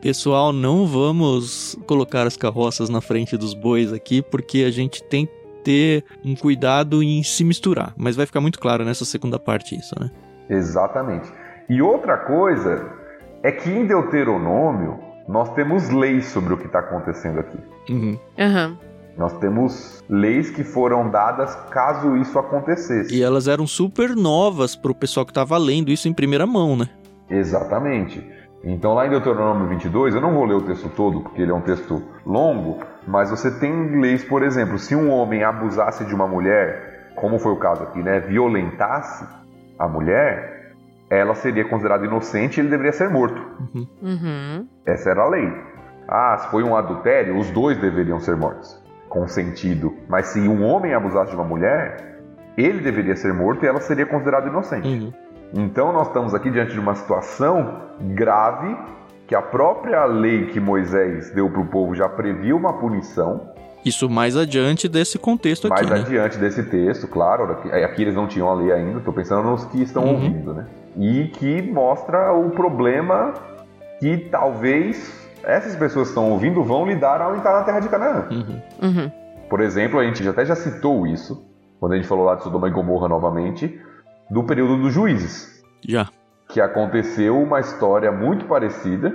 [0.00, 5.26] Pessoal, não vamos colocar as carroças na frente dos bois aqui, porque a gente tem
[5.26, 7.92] que ter um cuidado em se misturar.
[7.96, 10.10] Mas vai ficar muito claro nessa segunda parte isso, né?
[10.48, 11.30] Exatamente.
[11.68, 12.90] E outra coisa
[13.42, 14.98] é que em Deuteronômio
[15.28, 17.58] nós temos leis sobre o que está acontecendo aqui.
[17.90, 18.18] Uhum.
[18.38, 18.76] Uhum.
[19.20, 23.14] Nós temos leis que foram dadas caso isso acontecesse.
[23.14, 26.74] E elas eram super novas para o pessoal que estava lendo isso em primeira mão,
[26.74, 26.88] né?
[27.28, 28.26] Exatamente.
[28.64, 31.54] Então, lá em Deuteronômio 22, eu não vou ler o texto todo porque ele é
[31.54, 36.26] um texto longo, mas você tem leis, por exemplo, se um homem abusasse de uma
[36.26, 39.26] mulher, como foi o caso aqui, né, violentasse
[39.78, 40.72] a mulher,
[41.10, 43.38] ela seria considerada inocente e ele deveria ser morto.
[43.74, 43.86] Uhum.
[44.00, 44.68] Uhum.
[44.86, 45.52] Essa era a lei.
[46.08, 48.79] Ah, se foi um adultério, os dois deveriam ser mortos.
[49.10, 49.94] Consentido.
[50.08, 52.22] Mas se um homem abusasse de uma mulher,
[52.56, 54.88] ele deveria ser morto e ela seria considerada inocente.
[54.88, 55.12] Uhum.
[55.52, 57.82] Então nós estamos aqui diante de uma situação
[58.14, 58.74] grave
[59.26, 63.50] que a própria lei que Moisés deu para o povo já previa uma punição.
[63.84, 66.00] Isso mais adiante desse contexto mais aqui, né?
[66.00, 67.44] adiante desse texto, claro.
[67.52, 70.12] Aqui, aqui eles não tinham a lei ainda, estou pensando nos que estão Uhum.
[70.14, 70.66] ouvindo, né?
[70.96, 73.32] E que mostra o problema
[73.98, 78.28] que talvez essas pessoas que estão ouvindo vão lidar ao entrar na terra de Canaã.
[78.30, 78.60] Uhum.
[78.82, 79.10] Uhum.
[79.48, 81.44] Por exemplo, a gente até já citou isso,
[81.78, 83.80] quando a gente falou lá de Sodoma e Gomorra novamente,
[84.30, 86.08] do período dos juízes, Já.
[86.48, 89.12] que aconteceu uma história muito parecida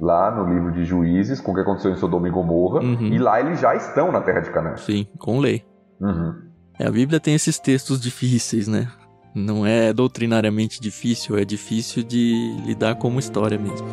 [0.00, 3.06] lá no livro de Juízes com o que aconteceu em Sodoma e Gomorra, Uhum.
[3.06, 4.76] e lá eles já estão na terra de Canaã.
[4.78, 5.62] Sim, com lei.
[6.00, 6.34] Uhum.
[6.78, 8.88] É, a Bíblia tem esses textos difíceis, né?
[9.34, 13.86] Não é doutrinariamente difícil, é difícil de lidar como história mesmo.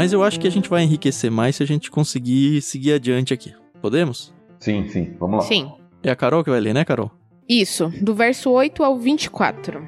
[0.00, 3.34] Mas eu acho que a gente vai enriquecer mais se a gente conseguir seguir adiante
[3.34, 3.52] aqui.
[3.82, 4.32] Podemos?
[4.58, 5.42] Sim, sim, vamos lá.
[5.42, 5.70] Sim.
[6.02, 7.10] É a Carol que vai ler, né, Carol?
[7.46, 9.86] Isso, do verso 8 ao 24.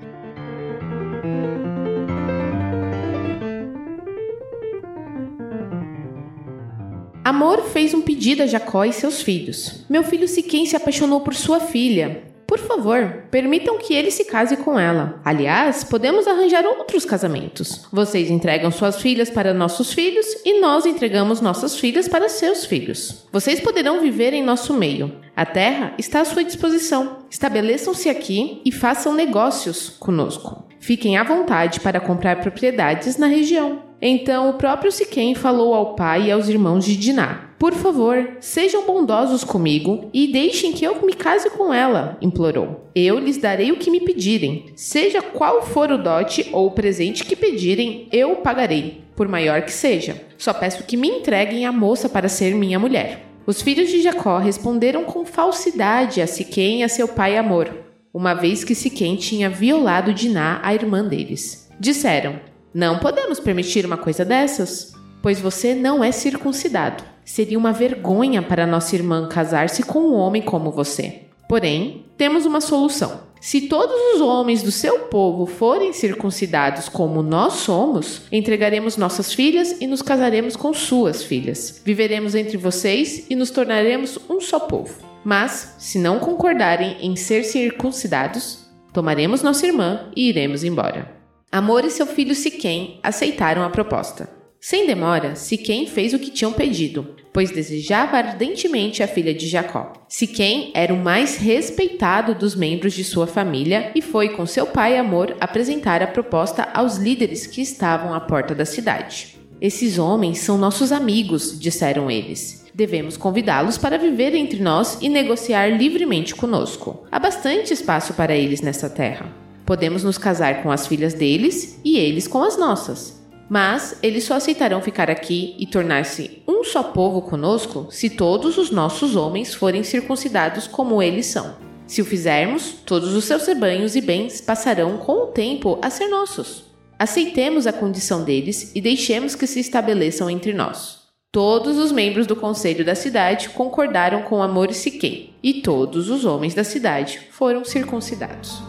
[7.24, 9.86] Amor fez um pedido a Jacó e seus filhos.
[9.88, 12.22] Meu filho Siquém se apaixonou por sua filha.
[12.52, 15.18] Por favor, permitam que ele se case com ela.
[15.24, 17.86] Aliás, podemos arranjar outros casamentos.
[17.90, 23.26] Vocês entregam suas filhas para nossos filhos e nós entregamos nossas filhas para seus filhos.
[23.32, 25.16] Vocês poderão viver em nosso meio.
[25.34, 27.20] A terra está à sua disposição.
[27.30, 30.68] Estabeleçam-se aqui e façam negócios conosco.
[30.78, 33.82] Fiquem à vontade para comprar propriedades na região.
[34.04, 38.84] Então o próprio Siquém falou ao pai e aos irmãos de Diná: Por favor, sejam
[38.84, 42.90] bondosos comigo e deixem que eu me case com ela, implorou.
[42.92, 44.66] Eu lhes darei o que me pedirem.
[44.74, 49.62] Seja qual for o dote ou o presente que pedirem, eu o pagarei, por maior
[49.62, 50.20] que seja.
[50.36, 53.24] Só peço que me entreguem a moça para ser minha mulher.
[53.46, 57.70] Os filhos de Jacó responderam com falsidade a Siquém e a seu pai Amor,
[58.12, 61.70] uma vez que Siquém tinha violado Diná, a irmã deles.
[61.78, 62.40] Disseram:
[62.74, 67.04] Não podemos permitir uma coisa dessas, pois você não é circuncidado.
[67.24, 71.22] Seria uma vergonha para nossa irmã casar-se com um homem como você.
[71.48, 73.32] Porém, temos uma solução.
[73.40, 79.76] Se todos os homens do seu povo forem circuncidados como nós somos, entregaremos nossas filhas
[79.80, 81.82] e nos casaremos com suas filhas.
[81.84, 84.94] Viveremos entre vocês e nos tornaremos um só povo.
[85.24, 91.10] Mas, se não concordarem em ser circuncidados, tomaremos nossa irmã e iremos embora.
[91.50, 94.41] Amor e seu filho Siquém aceitaram a proposta.
[94.64, 99.92] Sem demora, Siquém fez o que tinham pedido, pois desejava ardentemente a filha de Jacó.
[100.08, 104.96] Siquém era o mais respeitado dos membros de sua família e foi com seu pai
[104.96, 109.36] Amor apresentar a proposta aos líderes que estavam à porta da cidade.
[109.60, 112.64] Esses homens são nossos amigos, disseram eles.
[112.72, 117.04] Devemos convidá-los para viver entre nós e negociar livremente conosco.
[117.10, 119.26] Há bastante espaço para eles nessa terra.
[119.66, 123.21] Podemos nos casar com as filhas deles e eles com as nossas.
[123.52, 128.70] Mas eles só aceitarão ficar aqui e tornar-se um só povo conosco se todos os
[128.70, 131.56] nossos homens forem circuncidados como eles são.
[131.86, 136.08] Se o fizermos, todos os seus rebanhos e bens passarão com o tempo a ser
[136.08, 136.64] nossos.
[136.98, 141.00] Aceitemos a condição deles e deixemos que se estabeleçam entre nós.
[141.30, 146.24] Todos os membros do conselho da cidade concordaram com Amor e Siquém, e todos os
[146.24, 148.62] homens da cidade foram circuncidados.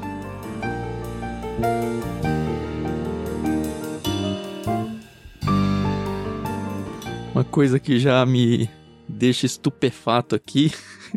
[7.33, 8.69] Uma coisa que já me
[9.09, 10.71] deixa estupefato aqui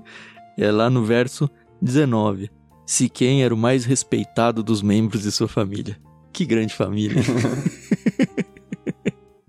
[0.57, 1.49] é lá no verso
[1.83, 2.51] 19.
[2.87, 5.99] Siquém era o mais respeitado dos membros de sua família.
[6.33, 7.23] Que grande família.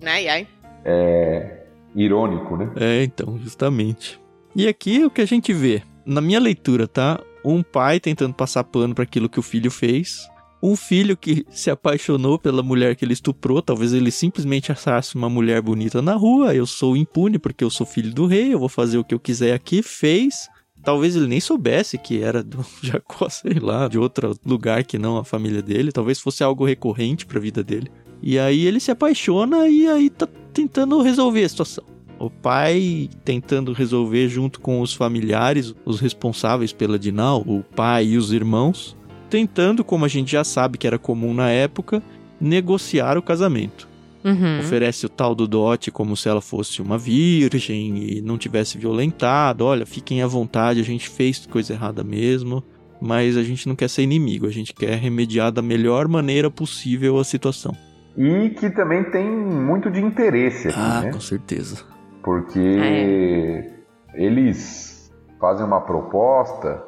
[0.05, 0.47] Ai, ai.
[0.85, 2.71] É irônico, né?
[2.77, 4.19] é, então, justamente.
[4.55, 7.19] E aqui o que a gente vê, na minha leitura, tá?
[7.43, 10.29] Um pai tentando passar pano para aquilo que o filho fez.
[10.61, 15.29] Um filho que se apaixonou pela mulher que ele estuprou, talvez ele simplesmente achasse uma
[15.29, 18.69] mulher bonita na rua, eu sou impune porque eu sou filho do rei, eu vou
[18.69, 20.49] fazer o que eu quiser aqui, fez.
[20.83, 25.17] Talvez ele nem soubesse que era do Jacó, sei lá, de outro lugar que não
[25.17, 27.91] a família dele, talvez fosse algo recorrente para a vida dele.
[28.21, 31.83] E aí ele se apaixona e aí tá tentando resolver a situação.
[32.19, 38.17] O pai tentando resolver junto com os familiares, os responsáveis pela Dinal, o pai e
[38.17, 42.01] os irmãos, tentando, como a gente já sabe que era comum na época,
[42.39, 43.87] negociar o casamento.
[44.23, 44.59] Uhum.
[44.59, 49.63] Oferece o tal do dote como se ela fosse uma virgem e não tivesse violentado.
[49.65, 52.63] Olha, fiquem à vontade, a gente fez coisa errada mesmo,
[52.99, 57.17] mas a gente não quer ser inimigo, a gente quer remediar da melhor maneira possível
[57.19, 57.73] a situação.
[58.17, 61.11] E que também tem muito de interesse aqui, Ah, né?
[61.13, 61.83] com certeza.
[62.23, 63.69] Porque É.
[64.15, 66.83] eles fazem uma proposta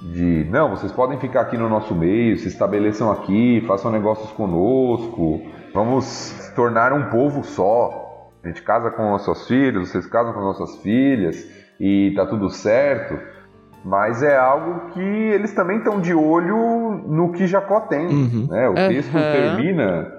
[0.00, 5.42] de não, vocês podem ficar aqui no nosso meio, se estabeleçam aqui, façam negócios conosco,
[5.74, 8.30] vamos se tornar um povo só.
[8.42, 11.46] A gente casa com os seus filhos, vocês casam com as nossas filhas
[11.78, 13.18] e tá tudo certo.
[13.84, 18.06] Mas é algo que eles também estão de olho no que Jacó tem.
[18.06, 18.46] Uhum.
[18.48, 18.68] né?
[18.68, 19.32] O texto Aham.
[19.32, 20.12] termina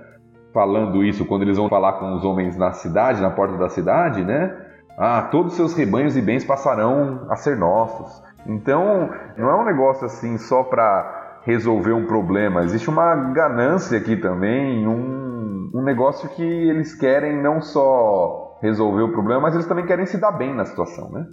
[0.54, 4.24] falando isso quando eles vão falar com os homens na cidade, na porta da cidade,
[4.24, 4.56] né?
[4.98, 8.22] Ah, todos os seus rebanhos e bens passarão a ser nossos.
[8.46, 12.64] Então, não é um negócio assim só para resolver um problema.
[12.64, 19.12] Existe uma ganância aqui também, um, um negócio que eles querem não só resolver o
[19.12, 21.26] problema, mas eles também querem se dar bem na situação, né?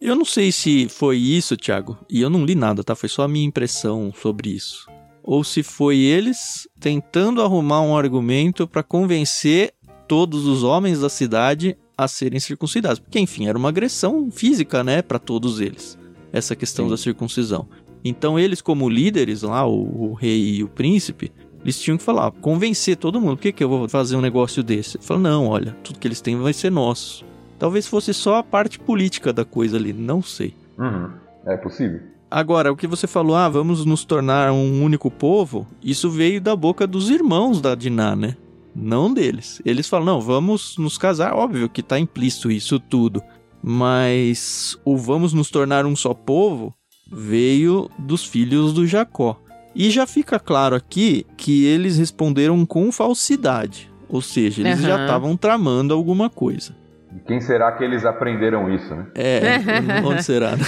[0.00, 2.94] Eu não sei se foi isso, Thiago, e eu não li nada, tá?
[2.94, 4.86] Foi só a minha impressão sobre isso.
[5.22, 9.74] Ou se foi eles tentando arrumar um argumento para convencer
[10.06, 13.00] todos os homens da cidade a serem circuncidados.
[13.00, 15.98] Porque, enfim, era uma agressão física, né, para todos eles,
[16.32, 16.90] essa questão Sim.
[16.90, 17.66] da circuncisão.
[18.04, 22.30] Então, eles, como líderes lá, o, o rei e o príncipe, eles tinham que falar,
[22.30, 23.36] convencer todo mundo.
[23.36, 24.96] Por que, que eu vou fazer um negócio desse?
[24.96, 27.24] Ele falou, não, olha, tudo que eles têm vai ser nosso.
[27.58, 30.54] Talvez fosse só a parte política da coisa ali, não sei.
[30.78, 31.10] Uhum.
[31.44, 32.00] É possível.
[32.30, 36.54] Agora, o que você falou, ah, vamos nos tornar um único povo, isso veio da
[36.54, 38.36] boca dos irmãos da Diná, né?
[38.76, 39.60] Não deles.
[39.64, 43.22] Eles falam, não, vamos nos casar, óbvio que tá implícito isso tudo.
[43.62, 46.74] Mas o vamos nos tornar um só povo
[47.10, 49.40] veio dos filhos do Jacó.
[49.74, 53.90] E já fica claro aqui que eles responderam com falsidade.
[54.08, 55.04] Ou seja, eles já Aham.
[55.04, 56.74] estavam tramando alguma coisa.
[57.14, 59.06] E quem será que eles aprenderam isso, né?
[59.14, 59.40] É,
[60.04, 60.56] onde será?
[60.56, 60.64] né?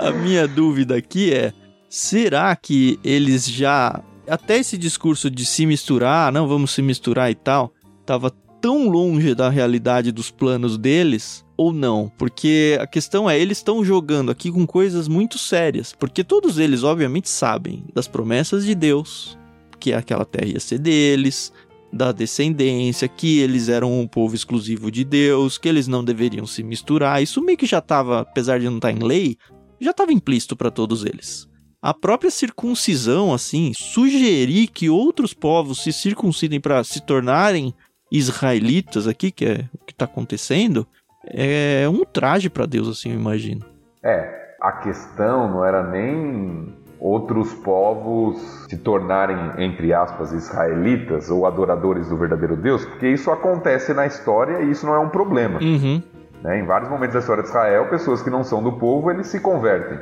[0.00, 1.52] A minha dúvida aqui é:
[1.88, 4.02] será que eles já.
[4.28, 7.72] Até esse discurso de se misturar, não vamos se misturar e tal,
[8.06, 8.30] tava
[8.62, 12.10] tão longe da realidade dos planos deles ou não?
[12.16, 15.92] Porque a questão é, eles estão jogando aqui com coisas muito sérias.
[15.92, 19.36] Porque todos eles, obviamente, sabem das promessas de Deus,
[19.80, 21.52] que aquela terra ia ser deles,
[21.92, 26.62] da descendência, que eles eram um povo exclusivo de Deus, que eles não deveriam se
[26.62, 27.20] misturar.
[27.20, 29.36] Isso meio que já estava, apesar de não estar em lei,
[29.80, 31.48] já estava implícito para todos eles.
[31.82, 37.74] A própria circuncisão, assim, sugerir que outros povos se circuncidem para se tornarem
[38.12, 40.86] israelitas aqui, que é o que está acontecendo,
[41.26, 43.64] é um traje para Deus, assim, eu imagino.
[44.04, 52.08] É, a questão não era nem outros povos se tornarem, entre aspas, israelitas ou adoradores
[52.08, 55.58] do verdadeiro Deus, porque isso acontece na história e isso não é um problema.
[55.60, 56.02] Uhum.
[56.42, 56.60] né?
[56.60, 59.40] Em vários momentos da história de Israel, pessoas que não são do povo, eles se
[59.40, 59.98] convertem.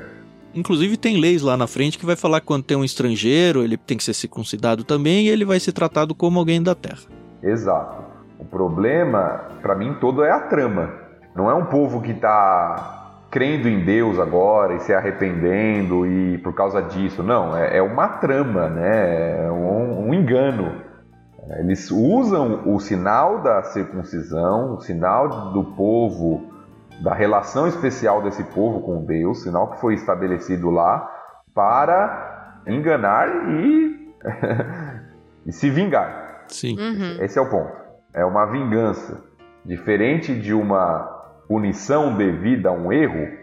[0.52, 3.76] Inclusive tem leis lá na frente que vai falar que quando tem um estrangeiro, ele
[3.76, 7.19] tem que ser circuncidado também e ele vai ser tratado como alguém da terra.
[7.42, 8.04] Exato.
[8.38, 10.90] O problema, para mim, todo é a trama.
[11.34, 13.00] Não é um povo que está
[13.30, 17.22] crendo em Deus agora e se arrependendo e por causa disso.
[17.22, 19.46] Não, é, é uma trama, né?
[19.46, 20.90] É um, um engano.
[21.58, 26.42] Eles usam o sinal da circuncisão, o sinal do povo,
[27.02, 31.10] da relação especial desse povo com Deus, sinal que foi estabelecido lá,
[31.54, 34.14] para enganar e,
[35.46, 36.29] e se vingar.
[36.50, 36.76] Sim.
[36.78, 37.22] Uhum.
[37.22, 37.72] Esse é o ponto.
[38.14, 39.22] É uma vingança.
[39.64, 40.98] Diferente de uma
[41.48, 43.38] punição devida a um erro,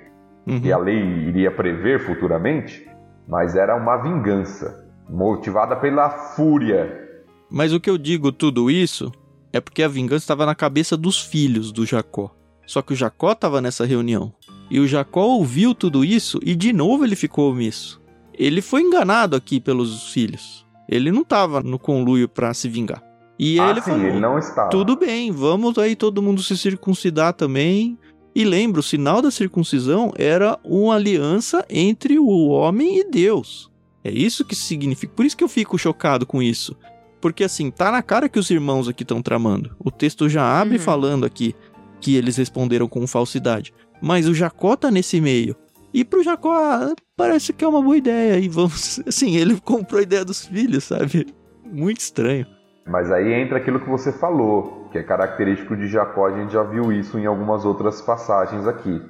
[0.48, 0.62] Uhum.
[0.62, 2.88] que a lei iria prever futuramente,
[3.28, 7.06] mas era uma vingança, motivada pela fúria.
[7.52, 9.12] Mas o que eu digo tudo isso
[9.52, 12.34] é porque a vingança estava na cabeça dos filhos do Jacó.
[12.65, 14.34] Só que o Jacó estava nessa reunião.
[14.70, 18.02] E o Jacó ouviu tudo isso e de novo ele ficou omisso.
[18.34, 20.65] Ele foi enganado aqui pelos filhos.
[20.89, 23.04] Ele não estava no conluio para se vingar.
[23.39, 24.69] E ah, ele sim, falou: ele não estava.
[24.69, 27.97] Tudo bem, vamos aí todo mundo se circuncidar também.
[28.36, 33.71] E lembra, o sinal da circuncisão era uma aliança entre o homem e Deus.
[34.04, 35.12] É isso que significa.
[35.15, 36.76] Por isso que eu fico chocado com isso.
[37.19, 39.76] Porque assim, tá na cara que os irmãos aqui estão tramando.
[39.84, 40.84] O texto já abre Uhum.
[40.84, 41.56] falando aqui
[42.00, 43.73] que eles responderam com falsidade.
[44.00, 45.56] Mas o Jacó tá nesse meio.
[45.93, 48.39] E pro Jacó, ah, parece que é uma boa ideia.
[48.39, 49.00] E vamos.
[49.08, 51.28] Assim, ele comprou a ideia dos filhos, sabe?
[51.65, 52.45] Muito estranho.
[52.86, 56.63] Mas aí entra aquilo que você falou, que é característico de Jacó, a gente já
[56.63, 59.02] viu isso em algumas outras passagens aqui.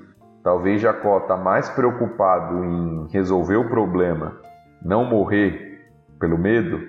[0.43, 4.39] Talvez Jacó está mais preocupado em resolver o problema,
[4.83, 5.81] não morrer
[6.19, 6.81] pelo medo,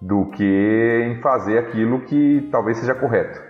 [0.00, 3.40] do que em fazer aquilo que talvez seja correto.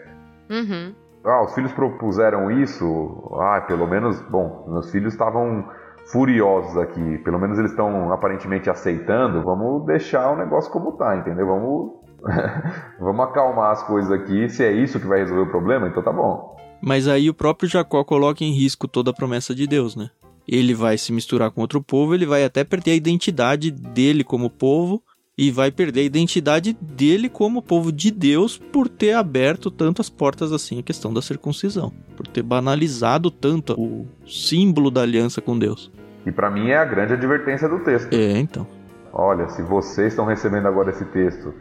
[0.50, 0.94] Uhum.
[1.24, 3.32] Ah, os filhos propuseram isso.
[3.40, 5.64] Ah, pelo menos, bom, meus filhos estavam
[6.12, 7.18] furiosos aqui.
[7.18, 9.42] Pelo menos eles estão aparentemente aceitando.
[9.42, 11.46] Vamos deixar o negócio como tá, entendeu?
[11.46, 11.92] Vamos,
[13.00, 14.48] vamos acalmar as coisas aqui.
[14.50, 16.54] Se é isso que vai resolver o problema, então tá bom.
[16.82, 20.10] Mas aí o próprio Jacó coloca em risco toda a promessa de Deus, né?
[20.46, 24.50] Ele vai se misturar com outro povo, ele vai até perder a identidade dele como
[24.50, 25.02] povo
[25.36, 30.08] e vai perder a identidade dele como povo de Deus por ter aberto tanto as
[30.08, 35.58] portas assim a questão da circuncisão, por ter banalizado tanto o símbolo da aliança com
[35.58, 35.90] Deus.
[36.24, 38.12] E para mim é a grande advertência do texto.
[38.12, 38.66] É, então.
[39.12, 41.52] Olha, se vocês estão recebendo agora esse texto,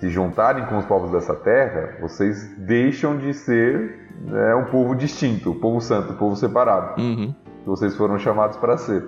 [0.00, 5.52] se juntarem com os povos dessa terra, vocês deixam de ser né, um povo distinto,
[5.52, 7.34] o povo santo, o povo separado, uhum.
[7.64, 9.04] vocês foram chamados para ser.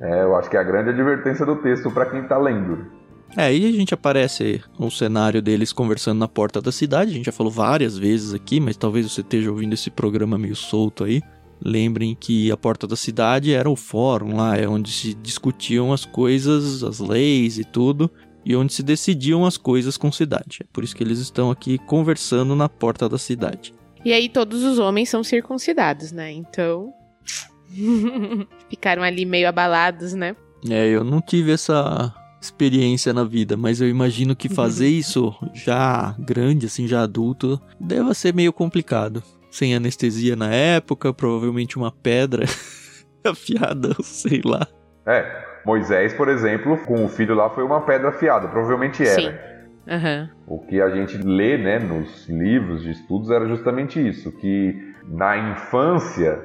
[0.00, 2.86] É, eu acho que é a grande advertência do texto para quem está lendo.
[3.36, 7.10] É, aí a gente aparece o cenário deles conversando na porta da cidade.
[7.10, 10.54] A gente já falou várias vezes aqui, mas talvez você esteja ouvindo esse programa meio
[10.54, 11.20] solto aí.
[11.60, 16.04] Lembrem que a porta da cidade era o fórum lá, é onde se discutiam as
[16.04, 18.10] coisas, as leis e tudo,
[18.44, 20.58] e onde se decidiam as coisas com cidade.
[20.60, 23.72] É por isso que eles estão aqui conversando na porta da cidade.
[24.04, 26.30] E aí todos os homens são circuncidados, né?
[26.30, 26.92] Então.
[28.68, 30.36] Ficaram ali meio abalados, né?
[30.68, 36.14] É, eu não tive essa experiência na vida, mas eu imagino que fazer isso já
[36.18, 39.22] grande, assim, já adulto, deva ser meio complicado.
[39.50, 42.44] Sem anestesia na época, provavelmente uma pedra
[43.24, 44.66] afiada, sei lá.
[45.06, 49.20] É, Moisés, por exemplo, com o filho lá foi uma pedra afiada, provavelmente era.
[49.20, 49.54] Sim.
[49.86, 50.28] Uhum.
[50.46, 55.36] O que a gente lê, né, nos livros de estudos era justamente isso, que na
[55.36, 56.42] infância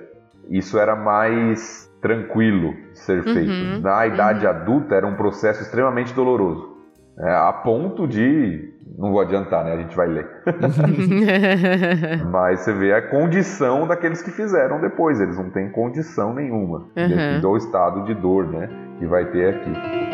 [0.50, 3.50] isso era mais tranquilo ser feito.
[3.52, 4.52] Uhum, Na idade uhum.
[4.52, 6.78] adulta era um processo extremamente doloroso.
[7.20, 8.74] É, a ponto de.
[8.98, 9.74] Não vou adiantar, né?
[9.74, 10.28] A gente vai ler.
[12.32, 15.20] Mas você vê a condição daqueles que fizeram depois.
[15.20, 17.08] Eles não têm condição nenhuma Uhum.
[17.08, 18.70] devido ao estado de dor, né?
[18.98, 20.09] Que vai ter aqui.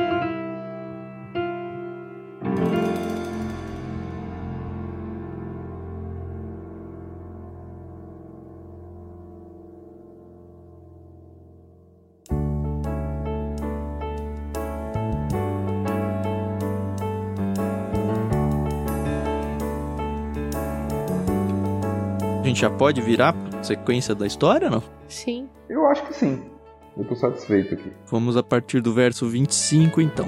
[22.56, 24.82] Gente já pode virar sequência da história, não?
[25.10, 25.50] Sim.
[25.70, 26.42] Eu acho que sim.
[26.98, 27.92] Eu tô satisfeito aqui.
[28.10, 30.26] Vamos a partir do verso 25, então.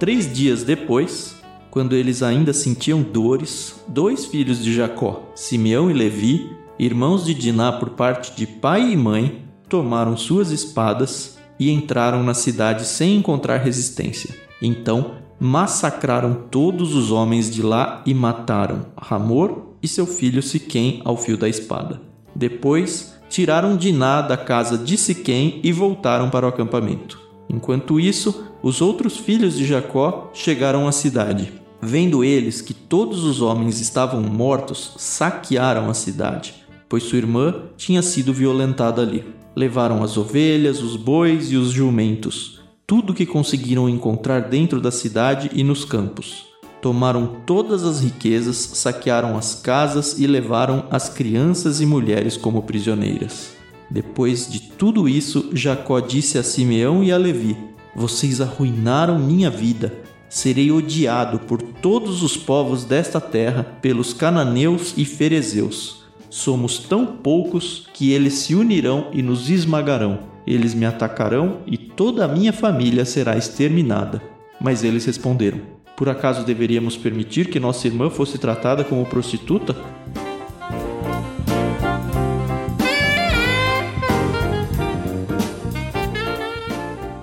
[0.00, 6.50] Três dias depois, quando eles ainda sentiam dores, dois filhos de Jacó, Simeão e Levi,
[6.76, 12.34] irmãos de Diná por parte de pai e mãe, tomaram suas espadas e entraram na
[12.34, 14.49] cidade sem encontrar resistência.
[14.60, 21.16] Então massacraram todos os homens de lá e mataram Ramor e seu filho Siquém ao
[21.16, 22.00] fio da espada.
[22.34, 27.18] Depois tiraram Diná da casa de Siquém e voltaram para o acampamento.
[27.48, 31.52] Enquanto isso, os outros filhos de Jacó chegaram à cidade.
[31.80, 36.54] Vendo eles que todos os homens estavam mortos, saquearam a cidade,
[36.88, 39.24] pois sua irmã tinha sido violentada ali.
[39.56, 42.59] Levaram as ovelhas, os bois e os jumentos,
[42.90, 46.46] tudo que conseguiram encontrar dentro da cidade e nos campos.
[46.82, 53.52] Tomaram todas as riquezas, saquearam as casas e levaram as crianças e mulheres como prisioneiras.
[53.88, 57.56] Depois de tudo isso, Jacó disse a Simeão e a Levi:
[57.94, 59.94] Vocês arruinaram minha vida.
[60.28, 66.06] Serei odiado por todos os povos desta terra, pelos cananeus e ferezeus.
[66.28, 70.28] Somos tão poucos que eles se unirão e nos esmagarão.
[70.50, 74.20] Eles me atacarão e toda a minha família será exterminada.
[74.60, 75.60] Mas eles responderam:
[75.96, 79.76] Por acaso deveríamos permitir que nossa irmã fosse tratada como prostituta?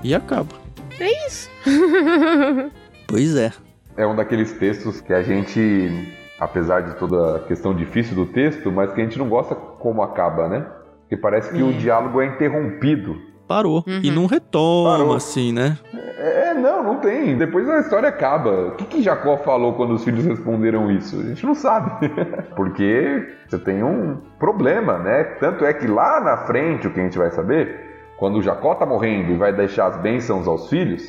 [0.02, 0.56] E acaba.
[0.98, 1.50] É isso.
[3.10, 3.54] Pois é.
[3.96, 8.70] É um daqueles textos que a gente, apesar de toda a questão difícil do texto,
[8.70, 10.66] mas que a gente não gosta como acaba, né?
[11.08, 13.16] Porque parece que o diálogo é interrompido.
[13.48, 13.82] Parou.
[14.04, 15.16] E não retoma, Parou.
[15.16, 15.78] assim, né?
[15.94, 17.38] É, não, não tem.
[17.38, 18.68] Depois a história acaba.
[18.68, 21.18] O que, que Jacó falou quando os filhos responderam isso?
[21.18, 22.10] A gente não sabe.
[22.58, 25.24] Porque você tem um problema, né?
[25.40, 27.88] Tanto é que lá na frente, o que a gente vai saber,
[28.18, 31.02] quando Jacó está morrendo e vai deixar as bênçãos aos filhos,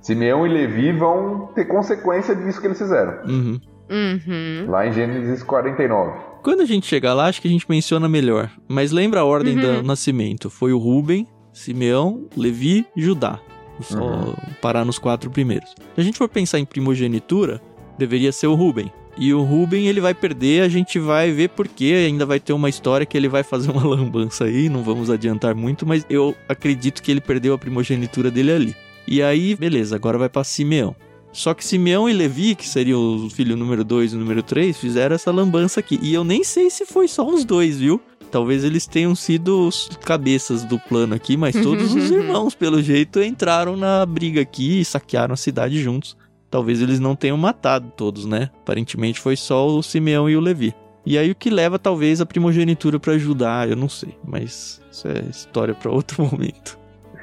[0.00, 3.18] Simeão e Levi vão ter consequência disso que eles fizeram.
[3.26, 3.60] Uhum.
[3.90, 4.70] Uhum.
[4.70, 6.31] Lá em Gênesis 49.
[6.42, 8.50] Quando a gente chegar lá, acho que a gente menciona melhor.
[8.68, 9.76] Mas lembra a ordem Uhum.
[9.76, 10.50] do nascimento.
[10.50, 13.38] Foi o Ruben, Simeão, Levi e Judá.
[13.80, 14.34] Só Uhum.
[14.60, 15.70] parar nos quatro primeiros.
[15.70, 17.60] Se a gente for pensar em primogenitura,
[17.98, 18.90] deveria ser o Ruben.
[19.18, 22.68] E o Ruben ele vai perder, a gente vai ver porque ainda vai ter uma
[22.70, 27.02] história que ele vai fazer uma lambança aí, não vamos adiantar muito, mas eu acredito
[27.02, 28.76] que ele perdeu a primogenitura dele ali.
[29.06, 30.94] E aí, beleza, agora vai pra Simeão.
[31.32, 35.14] Só que Simeão e Levi, que seriam o filho número 2 e número 3, fizeram
[35.14, 35.98] essa lambança aqui.
[36.02, 38.00] E eu nem sei se foi só os dois, viu?
[38.30, 43.22] Talvez eles tenham sido os cabeças do plano aqui, mas todos os irmãos, pelo jeito,
[43.22, 46.16] entraram na briga aqui e saquearam a cidade juntos.
[46.50, 48.50] Talvez eles não tenham matado todos, né?
[48.60, 50.74] Aparentemente foi só o Simeão e o Levi.
[51.04, 55.08] E aí o que leva talvez a primogenitura pra ajudar, eu não sei, mas isso
[55.08, 56.78] é história pra outro momento.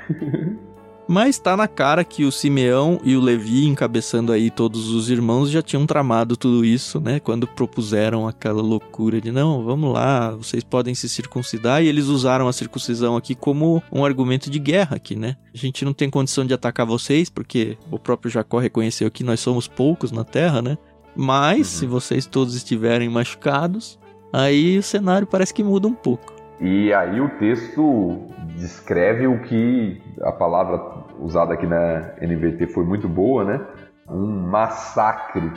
[1.12, 5.50] Mas tá na cara que o Simeão e o Levi, encabeçando aí todos os irmãos,
[5.50, 7.20] já tinham tramado tudo isso, né?
[7.20, 12.48] Quando propuseram aquela loucura de não, vamos lá, vocês podem se circuncidar, e eles usaram
[12.48, 15.36] a circuncisão aqui como um argumento de guerra aqui, né?
[15.52, 19.40] A gente não tem condição de atacar vocês, porque o próprio Jacó reconheceu que nós
[19.40, 20.78] somos poucos na terra, né?
[21.16, 21.64] Mas, Uhum.
[21.80, 23.98] se vocês todos estiverem machucados,
[24.32, 26.38] aí o cenário parece que muda um pouco.
[26.62, 30.78] E aí o texto descreve o que a palavra
[31.20, 33.62] usada aqui na NVT foi muito boa, né?
[34.10, 35.52] Um massacre.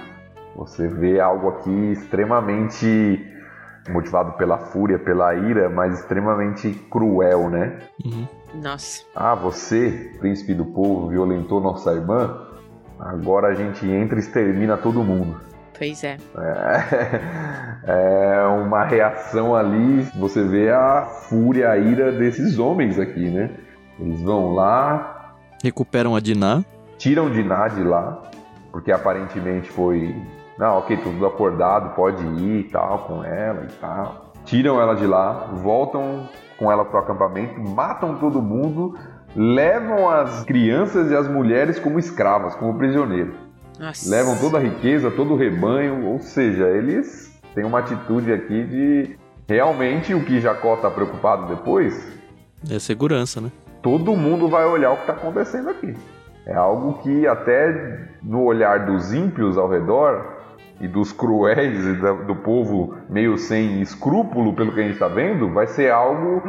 [0.57, 3.27] Você vê algo aqui extremamente
[3.89, 7.79] motivado pela fúria, pela ira, mas extremamente cruel, né?
[8.05, 8.29] Uhum.
[8.55, 9.03] Nossa.
[9.15, 12.49] Ah, você, príncipe do povo, violentou nossa irmã?
[12.99, 15.41] Agora a gente entra e extermina todo mundo.
[15.77, 16.17] Pois é.
[17.85, 23.51] É, é uma reação ali, você vê a fúria, a ira desses homens aqui, né?
[23.99, 25.12] Eles vão lá,
[25.63, 26.65] Recuperam a Diná.
[26.99, 28.23] tiram Diná de lá,
[28.71, 30.15] porque aparentemente foi.
[30.59, 34.33] Não, ok, tudo acordado, pode ir e tal, com ela e tal.
[34.45, 38.97] Tiram ela de lá, voltam com ela pro acampamento, matam todo mundo,
[39.35, 43.35] levam as crianças e as mulheres como escravas, como prisioneiros.
[43.79, 44.11] Nossa.
[44.11, 49.19] Levam toda a riqueza, todo o rebanho, ou seja, eles têm uma atitude aqui de
[49.49, 52.13] realmente o que Jacó está preocupado depois,
[52.71, 53.51] É segurança, né?
[53.83, 55.95] Todo mundo vai olhar o que está acontecendo aqui.
[56.47, 60.41] É algo que até no olhar dos ímpios ao redor
[60.81, 65.07] e dos cruéis e da- do povo meio sem escrúpulo pelo que a gente está
[65.09, 66.43] vendo, vai ser algo.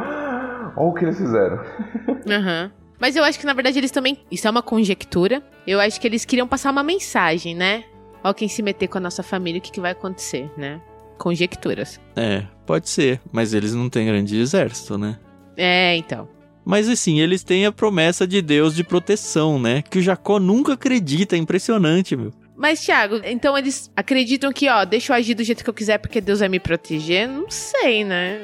[0.76, 1.60] Olha o que eles fizeram.
[2.28, 2.72] Aham.
[2.98, 4.18] Mas eu acho que, na verdade, eles também.
[4.30, 5.42] Isso é uma conjectura.
[5.66, 7.84] Eu acho que eles queriam passar uma mensagem, né?
[8.22, 10.80] Ó, quem se meter com a nossa família, o que, que vai acontecer, né?
[11.18, 12.00] Conjecturas.
[12.16, 15.18] É, pode ser, mas eles não têm grande exército, né?
[15.56, 16.26] É, então.
[16.64, 19.82] Mas assim, eles têm a promessa de Deus de proteção, né?
[19.82, 22.32] Que o Jacó nunca acredita, é impressionante, meu.
[22.56, 25.98] Mas, Thiago, então eles acreditam que, ó, deixa eu agir do jeito que eu quiser
[25.98, 27.28] porque Deus vai me proteger?
[27.28, 28.40] Não sei, né?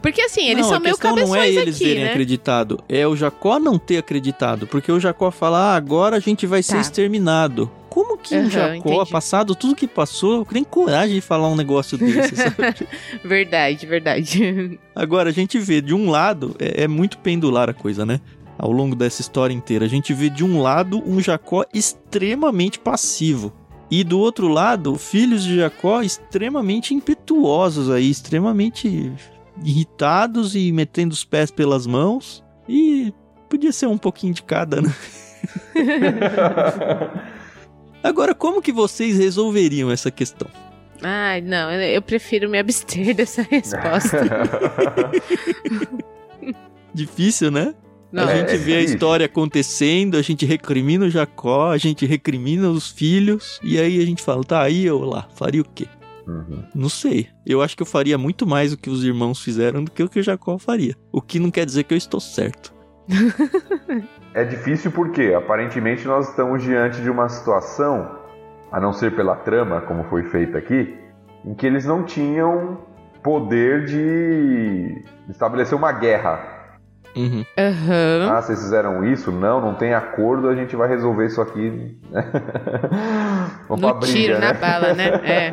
[0.00, 2.10] Porque assim, eles não, são meio cabeções não é eles aqui, terem né?
[2.10, 6.46] acreditado, é o Jacó não ter acreditado, porque o Jacó fala, ah, agora a gente
[6.46, 6.80] vai ser Tá.
[6.80, 7.68] exterminado.
[7.88, 9.10] Como que Aham, Jacó, entendi.
[9.10, 12.86] passado tudo que passou, tem coragem de falar um negócio desse, sabe?
[13.24, 14.78] Verdade, verdade.
[14.94, 18.20] Agora, a gente vê de um lado, é, é muito pendular a coisa, né?
[18.58, 23.52] Ao longo dessa história inteira, a gente vê de um lado um Jacó extremamente passivo.
[23.90, 29.12] E do outro lado, filhos de Jacó extremamente impetuosos aí, extremamente
[29.64, 32.44] irritados e metendo os pés pelas mãos.
[32.68, 33.14] E
[33.48, 34.94] podia ser um pouquinho de cada, né?
[38.02, 40.48] Agora, como que vocês resolveriam essa questão?
[41.02, 44.24] Ai, não, eu eu prefiro me abster dessa resposta.
[46.92, 47.74] Difícil, né?
[48.10, 52.06] Não, a gente é vê a história acontecendo, a gente recrimina o Jacó, a gente
[52.06, 55.86] recrimina os filhos, e aí a gente fala, tá, aí eu lá, faria o quê?
[56.26, 56.64] Uhum.
[56.74, 57.28] Não sei.
[57.44, 60.08] Eu acho que eu faria muito mais o que os irmãos fizeram do que o
[60.08, 60.94] que o Jacó faria.
[61.12, 62.74] O que não quer dizer que eu estou certo.
[64.38, 68.08] É difícil porque, aparentemente, nós estamos diante de uma situação,
[68.70, 70.96] a não ser pela trama, como foi feita aqui,
[71.44, 72.78] em que eles não tinham
[73.20, 76.38] poder de estabelecer uma guerra.
[77.16, 77.44] Uhum.
[77.58, 78.30] Aham.
[78.30, 79.32] Ah, vocês fizeram isso?
[79.32, 81.98] Não, não tem acordo, a gente vai resolver isso aqui.
[83.68, 84.46] Vamos pra No briga, tiro, né?
[84.46, 85.10] na bala, né?
[85.26, 85.50] É.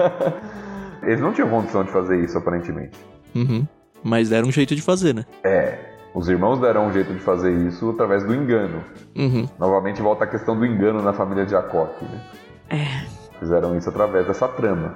[1.10, 3.00] Eles não tinham condição de fazer isso, aparentemente.
[3.36, 3.66] Uhum.
[4.04, 5.26] Mas deram um jeito de fazer, né?
[5.44, 8.82] É, os irmãos deram um jeito de fazer isso através do engano.
[9.18, 9.50] Uhum.
[9.60, 12.22] Novamente volta a questão do engano na família de Jacó aqui, né?
[12.70, 13.38] É.
[13.38, 14.96] Fizeram isso através dessa trama.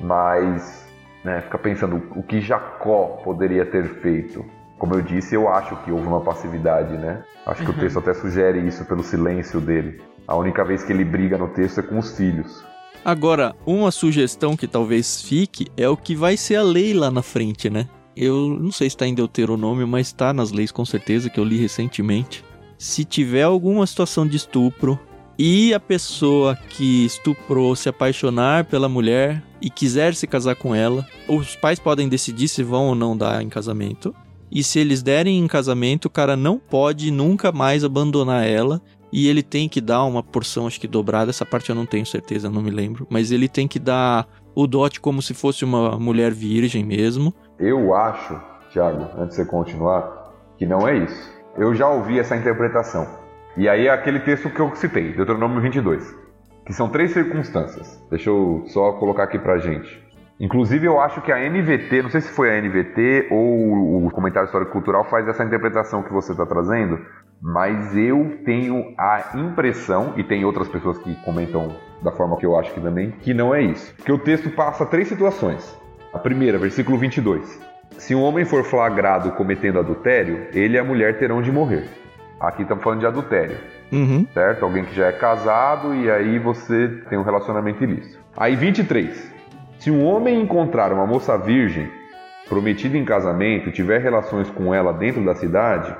[0.00, 0.84] Mas,
[1.24, 4.44] né, fica pensando o que Jacó poderia ter feito.
[4.76, 7.22] Como eu disse, eu acho que houve uma passividade, né?
[7.46, 7.76] Acho que uhum.
[7.76, 10.02] o texto até sugere isso pelo silêncio dele.
[10.26, 12.64] A única vez que ele briga no texto é com os filhos.
[13.04, 17.22] Agora, uma sugestão que talvez fique é o que vai ser a lei lá na
[17.22, 17.86] frente, né?
[18.16, 21.44] Eu não sei se está em Deuteronômio, mas está nas leis com certeza, que eu
[21.44, 22.42] li recentemente.
[22.78, 24.98] Se tiver alguma situação de estupro
[25.38, 31.06] e a pessoa que estuprou se apaixonar pela mulher e quiser se casar com ela,
[31.28, 34.14] os pais podem decidir se vão ou não dar em casamento.
[34.50, 38.80] E se eles derem em casamento, o cara não pode nunca mais abandonar ela.
[39.12, 41.30] E ele tem que dar uma porção, acho que dobrada.
[41.30, 43.06] Essa parte eu não tenho certeza, não me lembro.
[43.10, 47.34] Mas ele tem que dar o dote como se fosse uma mulher virgem mesmo.
[47.58, 48.38] Eu acho,
[48.70, 51.34] Thiago, antes de você continuar, que não é isso.
[51.56, 53.06] Eu já ouvi essa interpretação.
[53.56, 56.14] E aí é aquele texto que eu citei, Deuteronômio 22,
[56.66, 57.98] que são três circunstâncias.
[58.10, 60.04] Deixa eu só colocar aqui pra gente.
[60.38, 64.44] Inclusive, eu acho que a NVT, não sei se foi a NVT ou o comentário
[64.44, 67.00] histórico cultural faz essa interpretação que você está trazendo,
[67.40, 72.54] mas eu tenho a impressão, e tem outras pessoas que comentam da forma que eu
[72.58, 73.94] acho que também, que não é isso.
[73.96, 75.85] Porque o texto passa três situações.
[76.16, 77.60] A primeira, versículo 22.
[77.98, 81.84] Se um homem for flagrado cometendo adultério, ele e a mulher terão de morrer.
[82.40, 83.58] Aqui estamos falando de adultério.
[83.92, 84.26] Uhum.
[84.32, 84.64] Certo?
[84.64, 88.18] Alguém que já é casado e aí você tem um relacionamento ilícito.
[88.34, 89.30] Aí 23.
[89.78, 91.86] Se um homem encontrar uma moça virgem,
[92.48, 95.94] prometida em casamento, e tiver relações com ela dentro da cidade,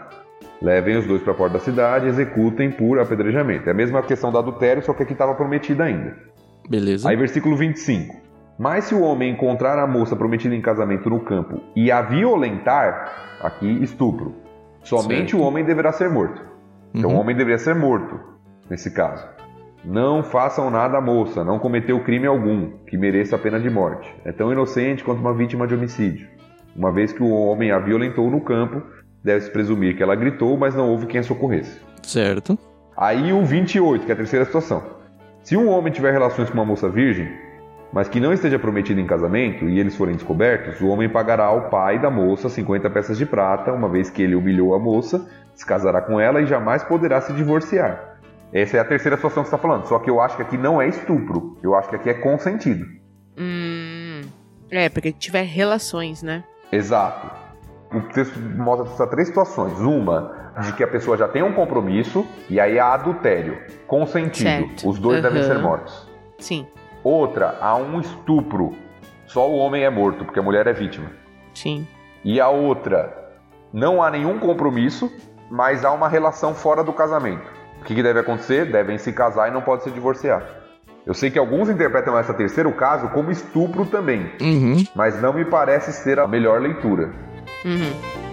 [0.62, 3.68] levem os dois para a porta da cidade e executem por apedrejamento.
[3.68, 6.16] É a mesma questão do adultério, só que aqui estava prometida ainda.
[6.70, 7.06] Beleza.
[7.06, 8.25] Aí, versículo 25.
[8.58, 13.38] Mas se o homem encontrar a moça prometida em casamento no campo e a violentar,
[13.42, 14.34] aqui estupro,
[14.82, 15.42] somente certo.
[15.42, 16.42] o homem deverá ser morto.
[16.94, 17.16] Então, uhum.
[17.16, 18.18] o homem deveria ser morto,
[18.70, 19.26] nesse caso.
[19.84, 24.12] Não façam nada à moça, não cometeu crime algum que mereça a pena de morte.
[24.24, 26.26] É tão inocente quanto uma vítima de homicídio.
[26.74, 28.82] Uma vez que o homem a violentou no campo,
[29.22, 31.80] deve-se presumir que ela gritou, mas não houve quem a socorresse.
[32.02, 32.58] Certo.
[32.96, 34.82] Aí o 28, que é a terceira situação.
[35.42, 37.28] Se um homem tiver relações com uma moça virgem,
[37.92, 41.70] mas que não esteja prometida em casamento e eles forem descobertos, o homem pagará ao
[41.70, 45.64] pai da moça 50 peças de prata, uma vez que ele humilhou a moça, se
[45.64, 48.18] casará com ela e jamais poderá se divorciar.
[48.52, 49.86] Essa é a terceira situação que você está falando.
[49.86, 51.58] Só que eu acho que aqui não é estupro.
[51.62, 52.86] Eu acho que aqui é consentido.
[53.36, 54.22] Hum,
[54.70, 56.44] é, porque tiver relações, né?
[56.70, 57.30] Exato.
[57.92, 59.78] O texto mostra essas três situações.
[59.80, 63.58] Uma, de que a pessoa já tem um compromisso, e aí há adultério.
[63.86, 64.48] Consentido.
[64.48, 64.88] Certo.
[64.88, 65.22] Os dois uhum.
[65.22, 66.08] devem ser mortos.
[66.38, 66.66] Sim.
[67.06, 68.72] Outra, há um estupro.
[69.26, 71.10] Só o homem é morto, porque a mulher é vítima.
[71.54, 71.86] Sim.
[72.24, 73.32] E a outra,
[73.72, 75.12] não há nenhum compromisso,
[75.50, 78.66] mas há uma relação fora do casamento que, que deve acontecer?
[78.66, 80.42] Devem se casar e não pode se divorciar.
[81.06, 84.84] Eu sei que alguns interpretam esse terceiro caso como estupro também, uhum.
[84.94, 87.12] mas não me parece ser a melhor leitura.
[87.64, 88.25] Uhum.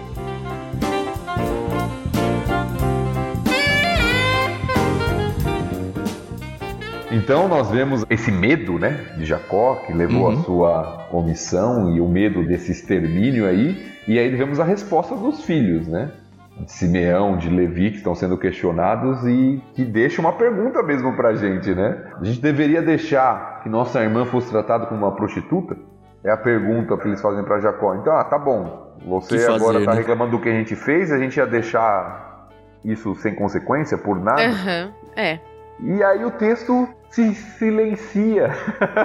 [7.14, 10.40] Então nós vemos esse medo, né, de Jacó que levou uhum.
[10.40, 15.44] a sua omissão e o medo desse extermínio aí, e aí vemos a resposta dos
[15.44, 16.10] filhos, né?
[16.56, 21.34] de Simeão, de Levi, que estão sendo questionados e que deixa uma pergunta mesmo pra
[21.34, 22.00] gente, né?
[22.20, 25.76] A gente deveria deixar que nossa irmã fosse tratada como uma prostituta?
[26.22, 27.96] É a pergunta que eles fazem para Jacó.
[27.96, 28.94] Então, ah, tá bom.
[29.04, 29.98] Você fazer, agora está né?
[29.98, 32.48] reclamando do que a gente fez, a gente ia deixar
[32.84, 34.42] isso sem consequência por nada?
[34.42, 35.40] Uhum, é.
[35.80, 38.50] E aí o texto se silencia.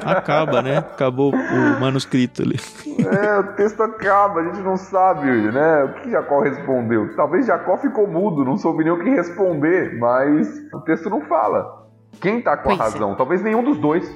[0.04, 0.80] Acaba, né?
[0.80, 2.60] Acabou o manuscrito ali.
[3.00, 5.84] É, o texto acaba, a gente não sabe, né?
[5.84, 7.16] O que Jacó respondeu?
[7.16, 11.88] Talvez Jacó ficou mudo, não soube nem o que responder, mas o texto não fala.
[12.20, 12.84] Quem tá com a pois é.
[12.84, 13.12] razão?
[13.12, 13.16] É.
[13.16, 14.12] Talvez nenhum dos dois.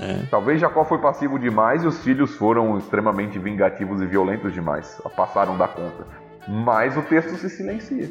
[0.00, 0.26] É.
[0.30, 5.00] Talvez Jacó foi passivo demais e os filhos foram extremamente vingativos e violentos demais.
[5.16, 6.27] Passaram da conta.
[6.48, 8.10] Mas o texto se silencia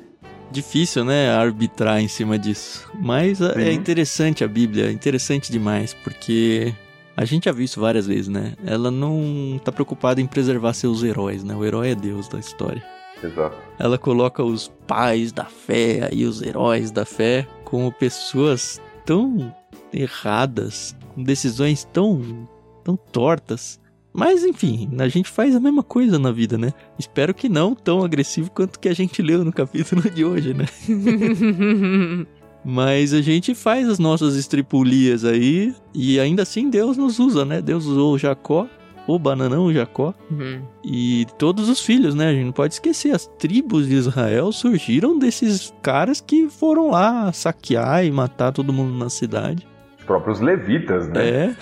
[0.52, 2.90] difícil, né, arbitrar em cima disso.
[3.00, 6.74] Mas é, é interessante a Bíblia, é interessante demais, porque
[7.16, 8.54] a gente já viu isso várias vezes, né?
[8.66, 11.56] Ela não tá preocupada em preservar seus heróis, né?
[11.56, 12.84] O herói é Deus da história.
[13.22, 13.58] Exato.
[13.80, 19.54] Ela coloca os pais da fé e os heróis da fé como pessoas tão
[19.92, 22.48] erradas, com decisões tão
[22.84, 23.80] tão tortas
[24.18, 26.74] mas enfim, a gente faz a mesma coisa na vida, né?
[26.98, 30.66] Espero que não tão agressivo quanto que a gente leu no capítulo de hoje, né?
[32.66, 37.62] Mas a gente faz as nossas estripulias aí e ainda assim Deus nos usa, né?
[37.62, 38.68] Deus usou Jacó,
[39.06, 40.64] o bananão Jacó uhum.
[40.84, 42.30] e todos os filhos, né?
[42.30, 47.32] A gente não pode esquecer, as tribos de Israel surgiram desses caras que foram lá
[47.32, 49.68] saquear e matar todo mundo na cidade.
[50.08, 51.30] Próprios levitas, né?
[51.30, 51.56] É.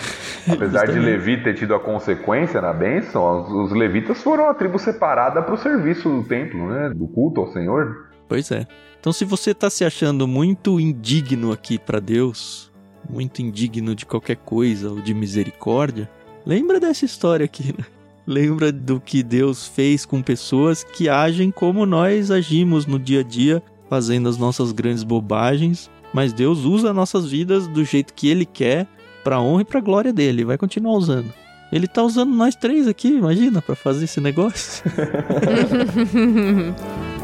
[0.53, 0.99] Apesar de.
[0.99, 5.57] Levi ter tido a consequência na bênção, os, levitas foram a tribo separada para o
[5.57, 6.91] serviço do templo, né?
[6.95, 8.07] Do culto ao Senhor.
[8.29, 8.65] Pois é.
[8.99, 12.71] Então, se você tá se achando muito indigno aqui pra Deus,
[13.09, 16.09] muito indigno de qualquer coisa ou de misericórdia,
[16.45, 17.85] lembra dessa história aqui, né?
[18.27, 23.23] Lembra do que Deus fez com pessoas que agem como nós agimos no dia a
[23.23, 28.45] dia, fazendo as nossas grandes bobagens, mas Deus usa nossas vidas do jeito que Ele
[28.45, 28.87] quer,
[29.21, 31.33] pra honra e pra glória dele, vai continuar usando.
[31.73, 34.81] Ele tá usando nós três aqui, imagina, pra fazer esse negócio.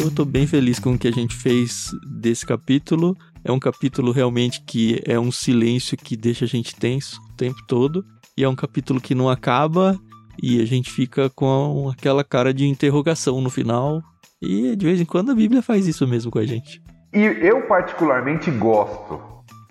[0.00, 3.16] Eu tô bem feliz com o que a gente fez desse capítulo.
[3.44, 7.58] É um capítulo realmente que é um silêncio que deixa a gente tenso o tempo
[7.66, 8.04] todo.
[8.36, 9.98] E é um capítulo que não acaba
[10.40, 14.00] e a gente fica com aquela cara de interrogação no final.
[14.40, 16.80] E de vez em quando a Bíblia faz isso mesmo com a gente.
[17.12, 19.20] E eu particularmente gosto,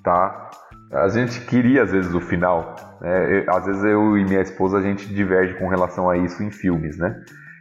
[0.03, 0.49] tá?
[0.91, 3.45] A gente queria às vezes o final, né?
[3.47, 6.97] Às vezes eu e minha esposa a gente diverge com relação a isso em filmes,
[6.97, 7.15] né?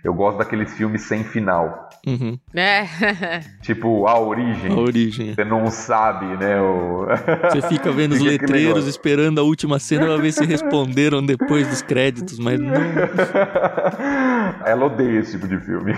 [0.06, 2.38] Eu gosto daqueles filmes sem final, Uhum.
[2.54, 2.84] É.
[3.62, 4.70] tipo A Origem.
[4.72, 5.34] A origem.
[5.34, 6.60] Você não sabe, né?
[6.60, 7.04] O...
[7.50, 11.82] Você fica vendo os letreiros, esperando a última cena pra ver se responderam depois dos
[11.82, 12.70] créditos, mas não.
[14.64, 15.94] Ela odeia esse tipo de filme.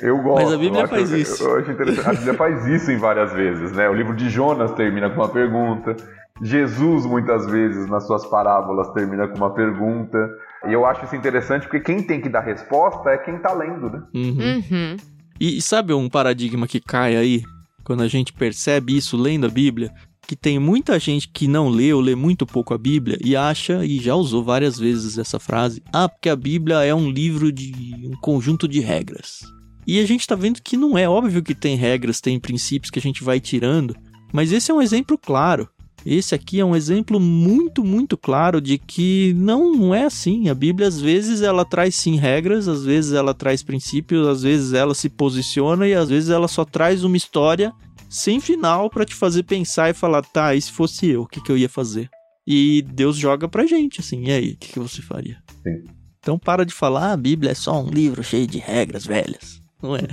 [0.00, 0.44] Eu gosto.
[0.44, 1.42] Mas a Bíblia eu acho- faz isso.
[1.44, 2.08] Eu, acho interessante.
[2.08, 3.88] A Bíblia faz isso em várias vezes, né?
[3.88, 5.96] O livro de Jonas termina com uma pergunta.
[6.40, 10.30] Jesus, muitas vezes, nas suas parábolas, termina com uma pergunta.
[10.66, 13.90] E eu acho isso interessante porque quem tem que dar resposta é quem tá lendo,
[13.90, 14.02] né?
[14.14, 14.62] Uhum.
[14.70, 14.96] Uhum.
[15.40, 17.42] E, e sabe um paradigma que cai aí?
[17.84, 19.92] Quando a gente percebe isso lendo a Bíblia?
[20.26, 23.84] Que tem muita gente que não lê ou lê muito pouco a Bíblia e acha,
[23.84, 27.72] e já usou várias vezes essa frase, ah, porque a Bíblia é um livro de
[28.04, 29.40] um conjunto de regras.
[29.86, 32.98] E a gente tá vendo que não é óbvio que tem regras, tem princípios que
[32.98, 33.96] a gente vai tirando,
[34.30, 35.66] mas esse é um exemplo claro.
[36.06, 40.48] Esse aqui é um exemplo muito, muito claro de que não, não é assim.
[40.48, 44.72] A Bíblia, às vezes, ela traz sim regras, às vezes ela traz princípios, às vezes
[44.72, 47.72] ela se posiciona e às vezes ela só traz uma história
[48.08, 51.42] sem final pra te fazer pensar e falar, tá, e se fosse eu, o que,
[51.42, 52.08] que eu ia fazer?
[52.46, 55.36] E Deus joga pra gente, assim, e aí, o que, que você faria?
[55.62, 55.84] Sim.
[56.18, 59.60] Então para de falar, ah, a Bíblia é só um livro cheio de regras velhas.
[59.82, 60.00] Não é?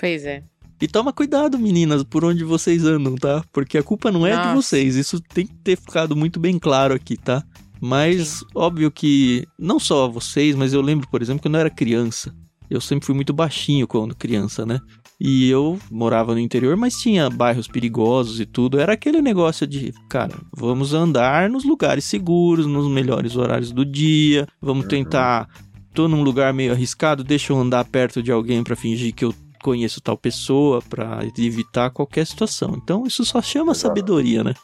[0.00, 0.42] Pois é.
[0.80, 3.44] E toma cuidado, meninas, por onde vocês andam, tá?
[3.52, 4.54] Porque a culpa não é de Nossa.
[4.54, 4.96] vocês.
[4.96, 7.44] Isso tem que ter ficado muito bem claro aqui, tá?
[7.80, 12.34] Mas óbvio que não só vocês, mas eu lembro, por exemplo, quando eu era criança.
[12.70, 14.80] Eu sempre fui muito baixinho quando criança, né?
[15.20, 18.80] E eu morava no interior, mas tinha bairros perigosos e tudo.
[18.80, 24.46] Era aquele negócio de, cara, vamos andar nos lugares seguros, nos melhores horários do dia.
[24.62, 25.46] Vamos tentar.
[25.92, 29.34] Tô num lugar meio arriscado, deixa eu andar perto de alguém pra fingir que eu
[29.62, 32.74] conheço tal pessoa, pra evitar qualquer situação.
[32.82, 33.88] Então isso só chama Exato.
[33.88, 34.54] sabedoria, né?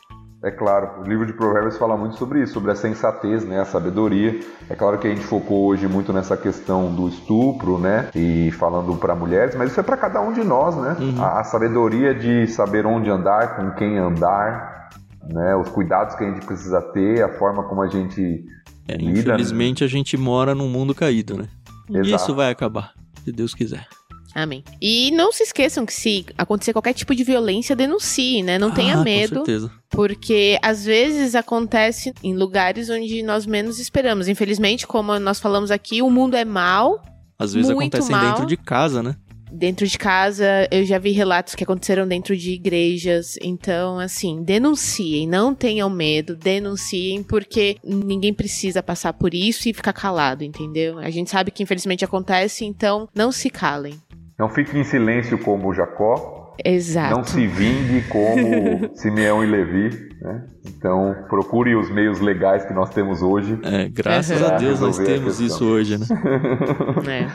[0.44, 3.64] É claro, o livro de Provérbios fala muito sobre isso, sobre a sensatez, né, a
[3.64, 4.38] sabedoria.
[4.70, 8.94] É claro que a gente focou hoje muito nessa questão do estupro, né, e falando
[8.96, 10.96] para mulheres, mas isso é para cada um de nós, né?
[11.00, 11.20] Uhum.
[11.20, 14.90] A, a sabedoria de saber onde andar, com quem andar,
[15.24, 18.44] né, os cuidados que a gente precisa ter, a forma como a gente
[18.86, 21.48] É, Lida, infelizmente a gente mora num mundo caído, né?
[21.88, 22.22] E Exato.
[22.22, 22.92] isso vai acabar,
[23.24, 23.88] se Deus quiser.
[24.36, 24.62] Amém.
[24.82, 28.58] E não se esqueçam que se acontecer qualquer tipo de violência, denuncie, né?
[28.58, 29.70] Não tenha Ah, medo, Com certeza.
[29.88, 34.28] porque às vezes acontece em lugares onde nós menos esperamos.
[34.28, 37.00] Infelizmente, como nós falamos aqui, o mundo é mau.
[37.38, 38.26] Às vezes acontecem mal.
[38.32, 39.16] dentro de casa, né?
[39.50, 43.38] Dentro de casa, eu já vi relatos que aconteceram dentro de igrejas.
[43.40, 49.92] Então, assim, denunciem, não tenham medo, denunciem, porque ninguém precisa passar por isso e ficar
[49.92, 50.98] calado, entendeu?
[50.98, 53.94] A gente sabe que infelizmente acontece, então não se calem.
[54.38, 57.16] Não fique em silêncio como Jacó, Exato.
[57.16, 60.46] não se vingue como Simeão e Levi, né?
[60.66, 63.58] Então procure os meios legais que nós temos hoje.
[63.62, 66.06] É, graças a Deus nós temos isso hoje, né?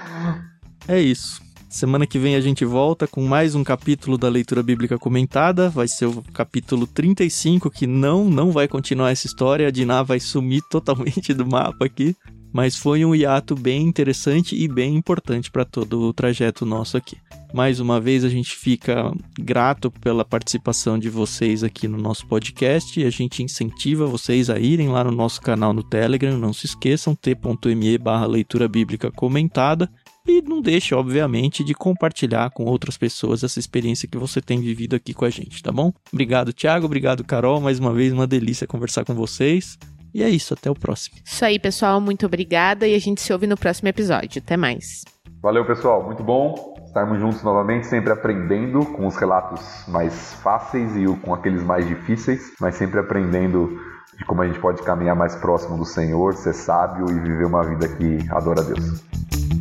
[0.88, 0.96] É.
[0.96, 1.42] É isso.
[1.72, 5.70] Semana que vem a gente volta com mais um capítulo da leitura bíblica comentada.
[5.70, 9.70] Vai ser o capítulo 35, que não não vai continuar essa história.
[9.70, 12.14] A Diná vai sumir totalmente do mapa aqui.
[12.52, 17.18] Mas foi um hiato bem interessante e bem importante para todo o trajeto nosso aqui.
[17.54, 22.98] Mais uma vez a gente fica grato pela participação de vocês aqui no nosso podcast
[23.00, 26.66] e a gente incentiva vocês a irem lá no nosso canal no Telegram, não se
[26.66, 29.90] esqueçam, t.me barra leitura bíblica comentada
[30.26, 34.96] e não deixe, obviamente, de compartilhar com outras pessoas essa experiência que você tem vivido
[34.96, 35.92] aqui com a gente, tá bom?
[36.12, 39.78] Obrigado, Thiago, obrigado, Carol, mais uma vez uma delícia conversar com vocês.
[40.14, 41.18] E é isso, até o próximo.
[41.24, 44.42] Isso aí, pessoal, muito obrigada e a gente se ouve no próximo episódio.
[44.44, 45.04] Até mais.
[45.42, 51.06] Valeu, pessoal, muito bom estarmos juntos novamente, sempre aprendendo com os relatos mais fáceis e
[51.20, 53.80] com aqueles mais difíceis, mas sempre aprendendo
[54.18, 57.64] de como a gente pode caminhar mais próximo do Senhor, ser sábio e viver uma
[57.64, 59.61] vida que adora a Deus.